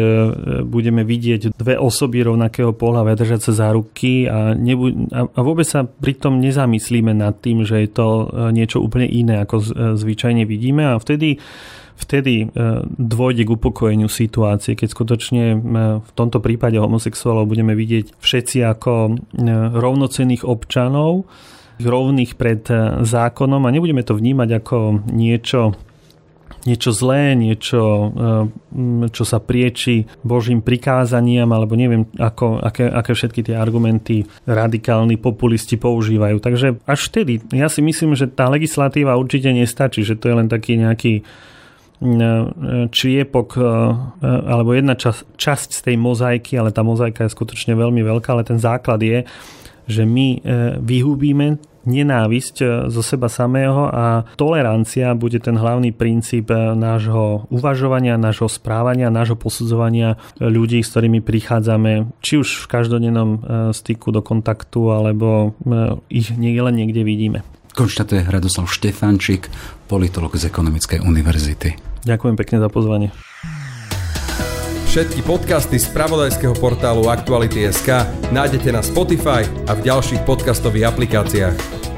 budeme 0.64 1.04
vidieť 1.04 1.52
dve 1.52 1.76
osoby 1.76 2.24
rovnakého 2.24 2.72
pohľavia 2.72 3.20
držať 3.20 3.40
sa 3.44 3.52
za 3.52 3.68
ruky 3.76 4.24
a, 4.24 4.56
nebu- 4.56 5.12
a 5.12 5.40
vôbec 5.44 5.68
sa 5.68 5.84
pritom 5.84 6.40
nezamyslíme 6.40 7.12
nad 7.12 7.36
tým, 7.44 7.68
že 7.68 7.84
je 7.84 7.90
to 7.92 8.08
niečo 8.54 8.80
úplne 8.80 9.04
iné, 9.04 9.44
ako 9.44 9.60
zvyčajne 10.00 10.48
vidíme 10.48 10.88
a 10.88 10.96
vtedy 10.96 11.36
vtedy 11.96 12.34
e, 12.44 12.46
dôjde 12.86 13.46
k 13.46 13.54
upokojeniu 13.54 14.08
situácie, 14.10 14.74
keď 14.74 14.88
skutočne 14.92 15.44
e, 15.52 15.56
v 16.02 16.10
tomto 16.12 16.42
prípade 16.42 16.76
homosexuálov 16.76 17.48
budeme 17.48 17.72
vidieť 17.72 18.18
všetci 18.20 18.58
ako 18.66 18.92
e, 19.08 19.12
rovnocenných 19.72 20.44
občanov, 20.44 21.24
rovných 21.82 22.38
pred 22.38 22.62
zákonom 23.02 23.66
a 23.66 23.74
nebudeme 23.74 24.06
to 24.06 24.14
vnímať 24.14 24.48
ako 24.62 24.76
niečo 25.10 25.74
niečo 26.62 26.94
zlé, 26.94 27.34
niečo, 27.34 28.14
čo 29.10 29.24
sa 29.26 29.38
prieči 29.42 30.06
Božím 30.22 30.62
prikázaniam, 30.62 31.50
alebo 31.50 31.74
neviem, 31.74 32.06
ako, 32.18 32.62
aké, 32.62 32.86
aké 32.86 33.12
všetky 33.18 33.50
tie 33.50 33.58
argumenty 33.58 34.22
radikálni 34.46 35.18
populisti 35.18 35.74
používajú. 35.74 36.38
Takže 36.38 36.78
až 36.86 37.00
vtedy, 37.10 37.42
ja 37.50 37.66
si 37.66 37.82
myslím, 37.82 38.14
že 38.14 38.30
tá 38.30 38.46
legislatíva 38.46 39.18
určite 39.18 39.50
nestačí, 39.50 40.06
že 40.06 40.14
to 40.14 40.30
je 40.30 40.38
len 40.38 40.46
taký 40.46 40.78
nejaký 40.78 41.26
čriepok 42.90 43.48
e, 43.56 43.62
alebo 44.26 44.74
jedna 44.74 44.98
časť, 44.98 45.38
časť 45.38 45.68
z 45.70 45.80
tej 45.90 45.96
mozaiky, 45.96 46.58
ale 46.58 46.74
tá 46.74 46.82
mozaika 46.82 47.24
je 47.24 47.34
skutočne 47.34 47.78
veľmi 47.78 48.02
veľká, 48.02 48.34
ale 48.34 48.46
ten 48.46 48.58
základ 48.58 48.98
je, 49.00 49.22
že 49.86 50.02
my 50.02 50.26
e, 50.34 50.38
vyhubíme 50.82 51.62
nenávisť 51.82 52.56
e, 52.62 52.66
zo 52.90 53.02
seba 53.02 53.26
samého 53.26 53.90
a 53.90 54.26
tolerancia 54.38 55.14
bude 55.14 55.38
ten 55.38 55.54
hlavný 55.54 55.94
princíp 55.94 56.50
nášho 56.74 57.46
uvažovania, 57.50 58.18
nášho 58.18 58.50
správania, 58.50 59.10
nášho 59.10 59.38
posudzovania 59.38 60.18
ľudí, 60.42 60.82
s 60.82 60.90
ktorými 60.94 61.22
prichádzame, 61.22 62.18
či 62.18 62.42
už 62.42 62.66
v 62.66 62.70
každodennom 62.70 63.30
styku 63.74 64.14
do 64.14 64.22
kontaktu, 64.22 64.94
alebo 64.94 65.54
ich 66.10 66.30
len 66.38 66.74
niekde 66.74 67.02
vidíme. 67.02 67.42
Konštatuje 67.72 68.28
Hradoslav 68.28 68.68
Štefančík, 68.68 69.48
politolog 69.88 70.36
z 70.36 70.52
Ekonomickej 70.52 71.00
univerzity. 71.02 71.91
Ďakujem 72.02 72.34
pekne 72.34 72.56
za 72.58 72.68
pozvanie. 72.68 73.08
Všetky 74.92 75.24
podcasty 75.24 75.80
z 75.80 75.88
pravodajského 75.88 76.52
portálu 76.52 77.08
Aktuality.sk 77.08 78.04
nájdete 78.28 78.68
na 78.76 78.84
Spotify 78.84 79.40
a 79.64 79.72
v 79.72 79.88
ďalších 79.88 80.20
podcastových 80.28 80.92
aplikáciách. 80.92 81.91